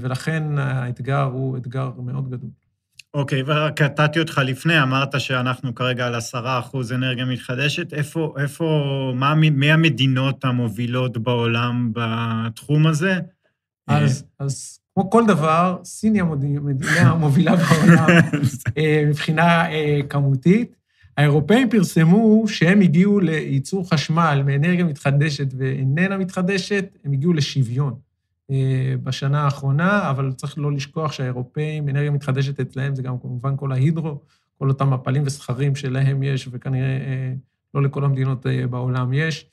ולכן 0.00 0.58
האתגר 0.58 1.22
הוא 1.22 1.56
אתגר 1.56 1.90
מאוד 1.98 2.30
גדול. 2.30 2.50
אוקיי, 3.14 3.40
okay, 3.40 3.44
ורק 3.46 3.82
קטעתי 3.82 4.20
אותך 4.20 4.40
לפני, 4.44 4.82
אמרת 4.82 5.20
שאנחנו 5.20 5.74
כרגע 5.74 6.06
על 6.06 6.14
10 6.14 6.58
אחוז 6.58 6.92
אנרגיה 6.92 7.24
מתחדשת. 7.24 7.92
איפה, 7.92 8.34
איפה, 8.38 9.12
מה, 9.14 9.34
מי 9.34 9.72
המדינות 9.72 10.44
המובילות 10.44 11.18
בעולם 11.18 11.92
בתחום 11.94 12.86
הזה? 12.86 13.20
אז, 13.88 14.24
אז 14.38 14.78
כמו 15.00 15.10
כל 15.10 15.26
דבר, 15.26 15.78
סין 15.84 16.14
היא 16.14 16.22
המדינה 16.22 17.10
המובילה 17.10 17.56
בעולם 17.56 18.06
אה, 18.78 19.04
מבחינה 19.08 19.70
אה, 19.70 20.00
כמותית. 20.08 20.76
האירופאים 21.16 21.70
פרסמו 21.70 22.44
שהם 22.48 22.80
הגיעו 22.80 23.20
לייצור 23.20 23.90
חשמל 23.90 24.42
מאנרגיה 24.46 24.84
מתחדשת 24.84 25.46
ואיננה 25.58 26.18
מתחדשת, 26.18 26.98
הם 27.04 27.12
הגיעו 27.12 27.32
לשוויון 27.32 27.94
אה, 28.50 28.94
בשנה 29.02 29.44
האחרונה, 29.44 30.10
אבל 30.10 30.32
צריך 30.32 30.58
לא 30.58 30.72
לשכוח 30.72 31.12
שהאירופאים, 31.12 31.88
אנרגיה 31.88 32.10
מתחדשת 32.10 32.60
אצלהם 32.60 32.94
זה 32.94 33.02
גם 33.02 33.18
כמובן 33.18 33.56
כל 33.56 33.72
ההידרו, 33.72 34.20
כל 34.58 34.68
אותם 34.68 34.90
מפלים 34.90 35.22
וסכרים 35.26 35.76
שלהם 35.76 36.22
יש, 36.22 36.48
וכנראה 36.50 36.98
לא 37.74 37.82
לכל 37.82 38.04
המדינות 38.04 38.46
בעולם 38.70 39.12
יש. 39.12 39.46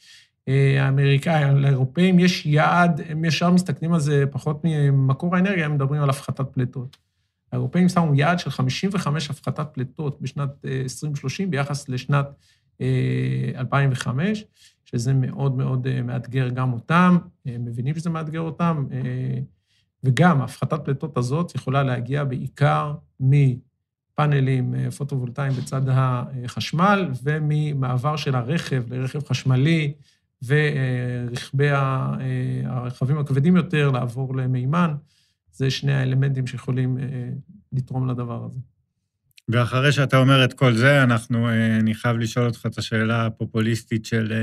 האמריקאים, 0.47 1.57
לאירופאים 1.57 2.19
יש 2.19 2.45
יעד, 2.45 3.01
הם 3.09 3.25
ישר 3.25 3.51
מסתכלים 3.51 3.93
על 3.93 3.99
זה 3.99 4.23
פחות 4.31 4.61
ממקור 4.63 5.35
האנרגיה, 5.35 5.65
הם 5.65 5.73
מדברים 5.75 6.01
על 6.01 6.09
הפחתת 6.09 6.45
פליטות. 6.51 6.97
האירופאים 7.51 7.89
שמו 7.89 8.15
יעד 8.15 8.39
של 8.39 8.49
55 8.49 9.29
הפחתת 9.29 9.67
פליטות 9.73 10.21
בשנת 10.21 10.49
2030 10.65 11.51
ביחס 11.51 11.89
לשנת 11.89 12.27
2005, 13.55 14.45
שזה 14.85 15.13
מאוד 15.13 15.57
מאוד 15.57 16.01
מאתגר 16.01 16.49
גם 16.49 16.73
אותם, 16.73 17.17
הם 17.45 17.65
מבינים 17.65 17.95
שזה 17.95 18.09
מאתגר 18.09 18.41
אותם, 18.41 18.85
וגם 20.03 20.41
הפחתת 20.41 20.85
פליטות 20.85 21.17
הזאת 21.17 21.55
יכולה 21.55 21.83
להגיע 21.83 22.23
בעיקר 22.23 22.93
מפאנלים 23.19 24.73
פוטו-וולטאיים 24.97 25.53
בצד 25.53 25.81
החשמל 25.89 27.11
וממעבר 27.23 28.15
של 28.15 28.35
הרכב 28.35 28.93
לרכב 28.93 29.27
חשמלי, 29.27 29.93
ורכבי 30.45 31.67
הרכבים 32.65 33.17
הכבדים 33.17 33.55
יותר, 33.55 33.91
לעבור 33.91 34.35
למימן. 34.35 34.93
זה 35.51 35.69
שני 35.69 35.93
האלמנטים 35.93 36.47
שיכולים 36.47 36.97
לתרום 37.73 38.09
לדבר 38.09 38.45
הזה. 38.45 38.59
ואחרי 39.49 39.91
שאתה 39.91 40.17
אומר 40.17 40.45
את 40.45 40.53
כל 40.53 40.73
זה, 40.73 41.03
אנחנו, 41.03 41.49
אני 41.79 41.93
חייב 41.93 42.17
לשאול 42.17 42.45
אותך 42.45 42.65
את 42.65 42.77
השאלה 42.77 43.25
הפופוליסטית 43.25 44.05
של 44.05 44.33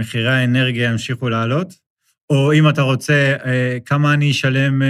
מחירי 0.00 0.32
האנרגיה 0.32 0.90
ימשיכו 0.90 1.28
לעלות? 1.28 1.74
או 2.30 2.52
אם 2.52 2.68
אתה 2.68 2.82
רוצה, 2.82 3.36
כמה 3.86 4.14
אני 4.14 4.30
אשלם 4.30 4.82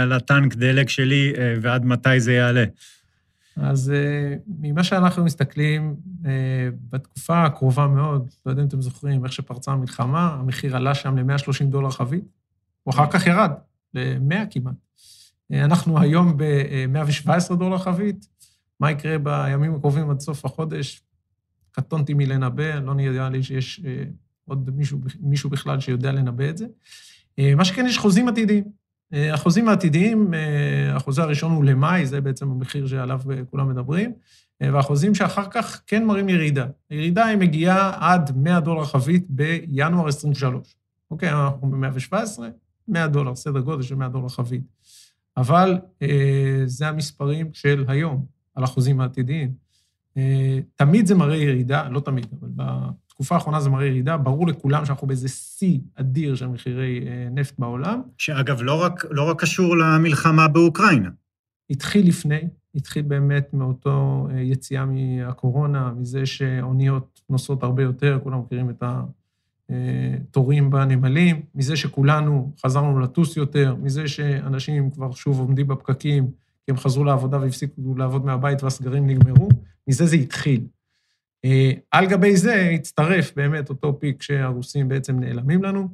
על 0.00 0.12
הטנק 0.12 0.54
דלק 0.54 0.88
שלי 0.88 1.32
ועד 1.60 1.84
מתי 1.84 2.20
זה 2.20 2.32
יעלה? 2.32 2.64
אז 3.56 3.92
ממה 4.46 4.84
שאנחנו 4.84 5.24
מסתכלים, 5.24 5.96
בתקופה 6.90 7.44
הקרובה 7.44 7.86
מאוד, 7.86 8.30
לא 8.46 8.50
יודע 8.50 8.62
אם 8.62 8.68
אתם 8.68 8.80
זוכרים, 8.80 9.24
איך 9.24 9.32
שפרצה 9.32 9.72
המלחמה, 9.72 10.28
המחיר 10.28 10.76
עלה 10.76 10.94
שם 10.94 11.18
ל-130 11.18 11.64
דולר 11.64 11.90
חבית, 11.90 12.24
הוא 12.82 12.94
אחר 12.94 13.10
כך 13.10 13.26
ירד 13.26 13.50
ל-100 13.94 14.34
כמעט. 14.50 14.74
אנחנו 15.52 16.00
היום 16.00 16.36
ב-117 16.36 17.54
דולר 17.54 17.78
חבית, 17.78 18.28
מה 18.80 18.90
יקרה 18.90 19.18
בימים 19.18 19.74
הקרובים 19.74 20.10
עד 20.10 20.20
סוף 20.20 20.44
החודש? 20.44 21.02
קטונתי 21.70 22.14
מלנבא, 22.14 22.78
לא 22.78 22.94
נראה 22.94 23.28
לי 23.28 23.42
שיש 23.42 23.80
עוד 24.44 24.70
מישהו, 24.76 24.98
מישהו 25.20 25.50
בכלל 25.50 25.80
שיודע 25.80 26.12
לנבא 26.12 26.50
את 26.50 26.58
זה. 26.58 26.66
מה 27.56 27.64
שכן, 27.64 27.86
יש 27.86 27.98
חוזים 27.98 28.28
עתידיים. 28.28 28.64
החוזים 29.12 29.68
העתידיים, 29.68 30.34
החוזה 30.92 31.22
הראשון 31.22 31.52
הוא 31.52 31.64
למאי, 31.64 32.06
זה 32.06 32.20
בעצם 32.20 32.50
המחיר 32.50 32.86
שעליו 32.86 33.20
כולם 33.50 33.68
מדברים, 33.68 34.12
והחוזים 34.60 35.14
שאחר 35.14 35.44
כך 35.50 35.82
כן 35.86 36.04
מראים 36.04 36.28
ירידה. 36.28 36.66
הירידה 36.90 37.26
היא 37.26 37.38
מגיעה 37.38 38.12
עד 38.12 38.36
100 38.36 38.60
דולר 38.60 38.84
חבית 38.84 39.26
בינואר 39.28 40.08
23. 40.08 40.76
אוקיי, 41.10 41.30
אנחנו 41.32 41.70
ב-117, 41.70 42.40
100 42.88 43.06
דולר, 43.06 43.34
סדר 43.34 43.60
גודל 43.60 43.82
של 43.82 43.94
100 43.94 44.08
דולר 44.08 44.28
חבית. 44.28 44.62
אבל 45.36 45.78
זה 46.66 46.88
המספרים 46.88 47.50
של 47.52 47.84
היום, 47.88 48.26
על 48.54 48.64
החוזים 48.64 49.00
העתידיים. 49.00 49.52
תמיד 50.74 51.06
זה 51.06 51.14
מראה 51.14 51.36
ירידה, 51.36 51.88
לא 51.88 52.00
תמיד, 52.00 52.26
אבל 52.42 52.64
בתקופה 53.16 53.34
האחרונה 53.34 53.60
זה 53.60 53.70
מראה 53.70 53.86
ירידה, 53.86 54.16
ברור 54.16 54.46
לכולם 54.46 54.84
שאנחנו 54.84 55.06
באיזה 55.06 55.28
שיא 55.28 55.78
אדיר 55.94 56.34
של 56.34 56.46
מחירי 56.46 57.04
נפט 57.30 57.58
בעולם. 57.58 58.00
שאגב, 58.18 58.62
לא 58.62 58.82
רק, 58.82 59.04
לא 59.10 59.22
רק 59.30 59.40
קשור 59.40 59.76
למלחמה 59.76 60.48
באוקראינה. 60.48 61.10
התחיל 61.70 62.08
לפני, 62.08 62.40
התחיל 62.74 63.02
באמת 63.02 63.54
מאותו 63.54 64.28
יציאה 64.36 64.84
מהקורונה, 64.84 65.92
מזה 65.96 66.26
שאוניות 66.26 67.20
נוסעות 67.30 67.62
הרבה 67.62 67.82
יותר, 67.82 68.18
כולם 68.22 68.40
מכירים 68.40 68.70
את 68.70 68.82
התורים 69.70 70.70
בנמלים, 70.70 71.42
מזה 71.54 71.76
שכולנו 71.76 72.52
חזרנו 72.66 73.00
לטוס 73.00 73.36
יותר, 73.36 73.76
מזה 73.82 74.08
שאנשים 74.08 74.90
כבר 74.90 75.12
שוב 75.12 75.38
עומדים 75.38 75.66
בפקקים, 75.66 76.24
כי 76.64 76.70
הם 76.70 76.76
חזרו 76.76 77.04
לעבודה 77.04 77.40
והפסיקו 77.40 77.94
לעבוד 77.96 78.24
מהבית 78.24 78.62
והסגרים 78.62 79.06
נגמרו, 79.06 79.48
מזה 79.88 80.06
זה 80.06 80.16
התחיל. 80.16 80.60
על 81.90 82.06
גבי 82.06 82.36
זה 82.36 82.70
הצטרף 82.74 83.32
באמת 83.36 83.68
אותו 83.68 84.00
פיק 84.00 84.22
שהרוסים 84.22 84.88
בעצם 84.88 85.20
נעלמים 85.20 85.62
לנו, 85.62 85.88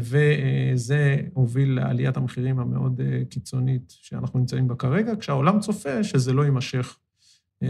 וזה 0.00 1.16
הוביל 1.32 1.74
לעליית 1.74 2.16
המחירים 2.16 2.58
המאוד 2.58 3.00
קיצונית 3.30 3.82
שאנחנו 4.02 4.38
נמצאים 4.38 4.68
בה 4.68 4.74
כרגע, 4.74 5.12
כשהעולם 5.20 5.60
צופה 5.60 6.04
שזה 6.04 6.32
לא 6.32 6.42
יימשך 6.44 6.98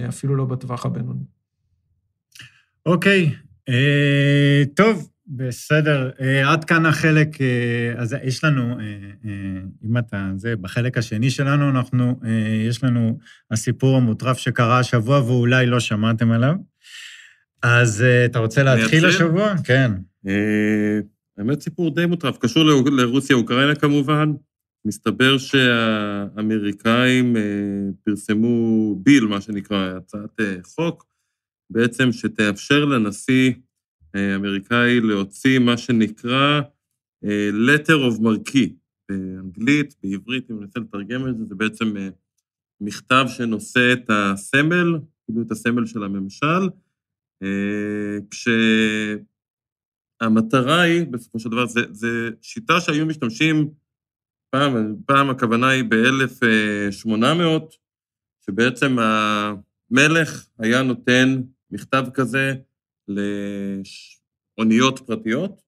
אפילו 0.09 0.37
לא 0.37 0.45
בטווח 0.45 0.87
הבינוני. 0.87 1.25
אוקיי, 2.87 3.35
טוב, 4.75 5.11
בסדר, 5.33 6.11
אה, 6.21 6.53
עד 6.53 6.65
כאן 6.65 6.87
החלק, 6.87 7.41
אה, 7.41 7.93
אז 7.97 8.17
יש 8.25 8.45
לנו, 8.45 8.81
אה, 8.81 9.31
אם 9.85 9.99
אתה, 9.99 10.31
זה, 10.37 10.57
בחלק 10.57 10.99
השני 10.99 11.31
שלנו, 11.31 11.71
אנחנו, 11.71 12.21
יש 12.69 12.85
לנו 12.85 13.19
הסיפור 13.51 13.97
המוטרף 13.97 14.39
שקרה 14.39 14.79
השבוע 14.79 15.19
ואולי 15.19 15.67
לא 15.67 15.81
שמעתם 15.81 16.33
עליו. 16.33 16.55
אז 17.63 18.05
אתה 18.25 18.39
רוצה 18.39 18.63
להתחיל? 18.63 19.07
השבוע? 19.07 19.55
כן. 19.65 19.93
האמת, 21.39 21.61
סיפור 21.61 21.95
די 21.95 22.07
מוטרף, 22.07 22.39
קשור 22.39 22.65
לרוסיה-אוקראינה 22.65 23.75
כמובן. 23.75 24.33
מסתבר 24.85 25.39
שהאמריקאים 25.39 27.37
פרסמו 28.05 28.95
ביל, 29.03 29.27
מה 29.27 29.41
שנקרא, 29.41 29.97
הצעת 29.97 30.41
חוק, 30.63 31.07
בעצם 31.71 32.13
שתאפשר 32.13 32.85
לנשיא 32.85 33.53
אה, 34.17 34.33
האמריקאי 34.33 35.01
להוציא 35.01 35.59
מה 35.59 35.77
שנקרא 35.77 36.61
אה, 37.25 37.51
letter 37.51 38.11
of 38.11 38.21
marquee, 38.21 38.71
באנגלית, 39.09 39.95
בעברית, 40.03 40.51
אם 40.51 40.57
רוצה 40.57 40.81
לתרגם 40.81 41.29
את 41.29 41.39
זה, 41.39 41.45
זה 41.45 41.55
בעצם 41.55 41.97
אה, 41.97 42.09
מכתב 42.81 43.25
שנושא 43.29 43.93
את 43.93 44.11
הסמל, 44.11 44.99
כאילו 45.25 45.43
את 45.43 45.51
הסמל 45.51 45.87
של 45.87 46.05
הממשל, 46.05 46.69
אה, 47.43 48.19
כש... 48.31 48.49
המטרה 50.21 50.81
היא, 50.81 51.07
בסופו 51.07 51.39
של 51.39 51.49
דבר, 51.49 51.67
זה 51.91 52.31
שיטה 52.43 52.81
שהיו 52.81 53.07
משתמשים 53.07 53.71
פעם, 54.51 54.97
פעם 55.07 55.31
הכוונה 55.31 55.69
היא 55.69 55.85
ב-1800, 55.89 57.77
שבעצם 58.47 58.97
המלך 58.99 60.47
היה 60.59 60.83
נותן 60.83 61.43
מכתב 61.71 62.05
כזה 62.15 62.55
לאוניות 64.59 64.99
פרטיות, 65.07 65.63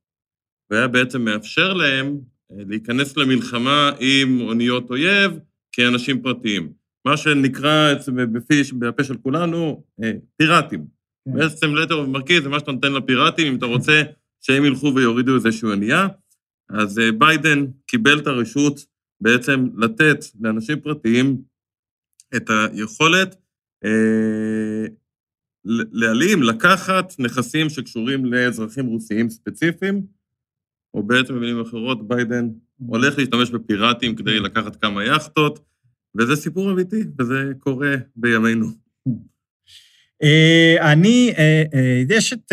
והיה 0.71 0.89
בעצם 0.89 1.25
מאפשר 1.25 1.73
להם 1.73 2.21
אה, 2.53 2.57
להיכנס 2.69 3.17
למלחמה 3.17 3.93
עם 4.01 4.41
אוניות 4.41 4.91
אויב 4.91 5.39
כאנשים 5.73 6.23
פרטיים. 6.23 6.73
מה 7.05 7.17
שנקרא 7.17 7.95
בפי, 8.33 8.63
בפה 8.79 9.05
של 9.05 9.17
כולנו, 9.17 9.85
אה, 10.03 10.13
פיראטים. 10.37 10.87
כן. 11.25 11.33
בעצם 11.33 11.75
לטר 11.75 11.99
ומרכיב 11.99 12.43
זה 12.43 12.49
מה 12.49 12.59
שאתה 12.59 12.73
נותן 12.73 12.93
לפיראטים, 12.93 13.47
אם 13.47 13.59
אתה 13.59 13.67
רוצה 13.67 14.03
שהם 14.41 14.65
ילכו 14.65 14.93
ויורידו 14.95 15.35
איזושהי 15.35 15.69
אונייה. 15.69 16.09
אז 16.71 16.99
אה, 16.99 17.13
ביידן 17.13 17.67
קיבל 17.87 18.19
את 18.19 18.27
הרשות 18.27 18.81
בעצם 19.21 19.67
לתת 19.77 20.25
לאנשים 20.41 20.81
פרטיים 20.81 21.43
את 22.37 22.51
היכולת 22.51 23.37
אה, 23.85 24.87
ל- 25.65 26.01
להעלים, 26.01 26.43
לקחת 26.43 27.15
נכסים 27.19 27.69
שקשורים 27.69 28.25
לאזרחים 28.25 28.87
רוסיים 28.87 29.31
ספציפיים, 29.31 30.03
או 30.95 31.03
בעצם 31.03 31.35
במילים 31.35 31.61
אחרות, 31.61 32.09
ביידן 32.09 32.49
הולך 32.87 33.19
להשתמש 33.19 33.51
בפיראטים 33.51 34.17
כדי 34.17 34.41
לקחת 34.41 34.77
כמה 34.77 35.05
יכטות, 35.05 35.59
וזה 36.19 36.37
סיפור 36.37 36.71
אמיתי, 36.71 37.03
וזה 37.19 37.53
קורה 37.59 37.95
בימינו. 38.17 38.67
אה, 40.23 40.93
אני, 40.93 41.33
אה, 41.39 41.63
אה, 41.75 42.03
יש 42.09 42.33
את 42.33 42.53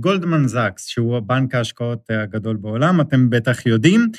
גולדמן 0.00 0.48
זקס, 0.48 0.86
שהוא 0.86 1.16
הבנק 1.16 1.54
ההשקעות 1.54 2.10
הגדול 2.10 2.56
בעולם, 2.56 3.00
אתם 3.00 3.30
בטח 3.30 3.66
יודעים, 3.66 4.10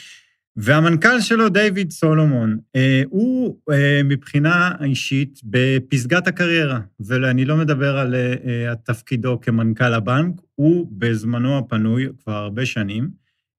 והמנכ"ל 0.58 1.22
שלו, 1.22 1.50
דיוויד 1.50 1.92
סולומון, 1.92 2.58
אה, 2.76 3.02
הוא 3.10 3.58
אה, 3.72 4.02
מבחינה 4.04 4.72
אישית 4.84 5.40
בפסגת 5.44 6.28
הקריירה, 6.28 6.80
ואני 7.00 7.46
לא 7.46 7.58
מדבר 7.58 7.98
על 7.98 8.16
אה, 8.16 8.76
תפקידו 8.76 9.42
כמנכ"ל 9.42 9.94
הבנק, 9.94 10.36
הוא 10.56 10.88
בזמנו 10.92 11.58
הפנוי 11.58 12.08
כבר 12.24 12.34
הרבה 12.34 12.66
שנים, 12.66 13.10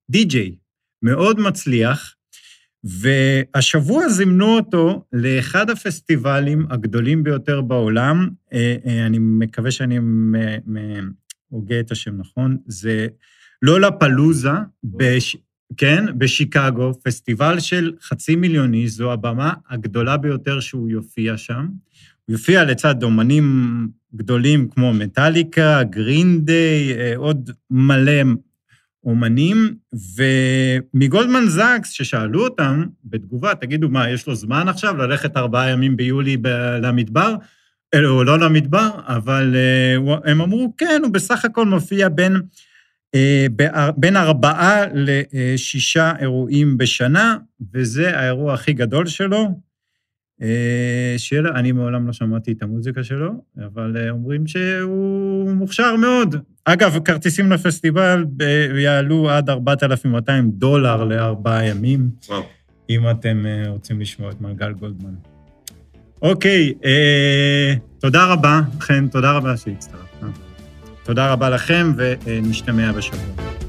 די-ג'יי, 0.09 0.55
מאוד 1.01 1.39
מצליח, 1.39 2.15
והשבוע 2.83 4.09
זימנו 4.09 4.55
אותו 4.55 5.05
לאחד 5.13 5.69
הפסטיבלים 5.69 6.65
הגדולים 6.69 7.23
ביותר 7.23 7.61
בעולם, 7.61 8.29
אה, 8.53 8.75
אה, 8.85 9.05
אני 9.05 9.17
מקווה 9.19 9.71
שאני 9.71 9.99
הוגה 11.49 11.79
את 11.79 11.91
השם 11.91 12.17
נכון, 12.17 12.57
זה 12.65 13.07
לולה 13.61 13.91
פלוזה, 13.91 14.49
בש... 14.83 15.37
כן, 15.77 16.05
בשיקגו, 16.17 16.93
פסטיבל 17.03 17.59
של 17.59 17.91
חצי 18.01 18.35
מיליון 18.35 18.73
איש, 18.73 18.91
זו 18.91 19.11
הבמה 19.11 19.53
הגדולה 19.69 20.17
ביותר 20.17 20.59
שהוא 20.59 20.89
יופיע 20.89 21.37
שם. 21.37 21.67
הוא 22.25 22.33
יופיע 22.33 22.63
לצד 22.63 23.03
אומנים 23.03 23.87
גדולים 24.15 24.69
כמו 24.69 24.93
מטאליקה, 24.93 25.83
גרין 25.83 26.45
דיי, 26.45 26.93
אה, 26.93 27.13
עוד 27.15 27.51
מלא 27.71 28.21
אומנים, 29.03 29.75
ומגולדמן 30.15 31.45
זקס, 31.47 31.89
ששאלו 31.89 32.43
אותם 32.43 32.83
בתגובה, 33.05 33.55
תגידו, 33.55 33.89
מה, 33.89 34.09
יש 34.09 34.27
לו 34.27 34.35
זמן 34.35 34.67
עכשיו 34.67 34.97
ללכת 34.97 35.37
ארבעה 35.37 35.69
ימים 35.69 35.97
ביולי 35.97 36.37
ב- 36.37 36.77
למדבר? 36.81 37.35
אה, 37.93 38.07
או 38.07 38.23
לא 38.23 38.39
למדבר, 38.39 38.89
אבל 39.07 39.55
אה, 39.55 40.15
הם 40.31 40.41
אמרו, 40.41 40.73
כן, 40.77 41.01
הוא 41.03 41.11
בסך 41.11 41.45
הכל 41.45 41.65
מופיע 41.65 42.09
בין, 42.09 42.41
בין 43.97 44.17
ארבעה 44.17 44.81
לשישה 44.93 46.13
אירועים 46.19 46.77
בשנה, 46.77 47.37
וזה 47.73 48.19
האירוע 48.19 48.53
הכי 48.53 48.73
גדול 48.73 49.07
שלו. 49.07 49.47
אה, 50.41 51.15
לה- 51.41 51.49
אני 51.55 51.71
מעולם 51.71 52.07
לא 52.07 52.13
שמעתי 52.13 52.51
את 52.51 52.63
המוזיקה 52.63 53.03
שלו, 53.03 53.31
אבל 53.65 53.97
אה, 53.97 54.09
אומרים 54.09 54.47
שהוא 54.47 55.51
מוכשר 55.51 55.95
מאוד. 55.95 56.35
אגב, 56.65 56.99
כרטיסים 57.05 57.51
לפסטיבל 57.51 58.25
יעלו 58.77 59.29
עד 59.29 59.49
4,200 59.49 60.51
דולר 60.51 61.03
לארבעה 61.03 61.65
ימים, 61.65 62.09
וואו. 62.29 62.43
אם 62.89 63.09
אתם 63.09 63.45
אה, 63.45 63.69
רוצים 63.69 64.01
לשמוע 64.01 64.29
את 64.31 64.41
מנגל 64.41 64.71
גולדמן. 64.71 65.13
אוקיי, 66.21 66.73
אה, 66.85 67.73
תודה 67.99 68.25
רבה, 68.25 68.61
חן, 68.79 69.07
תודה 69.07 69.31
רבה 69.31 69.57
שהצטרפת. 69.57 70.12
תודה 71.03 71.31
רבה 71.31 71.49
לכם, 71.49 71.93
ונשתמע 71.97 72.91
בשבוע. 72.91 73.62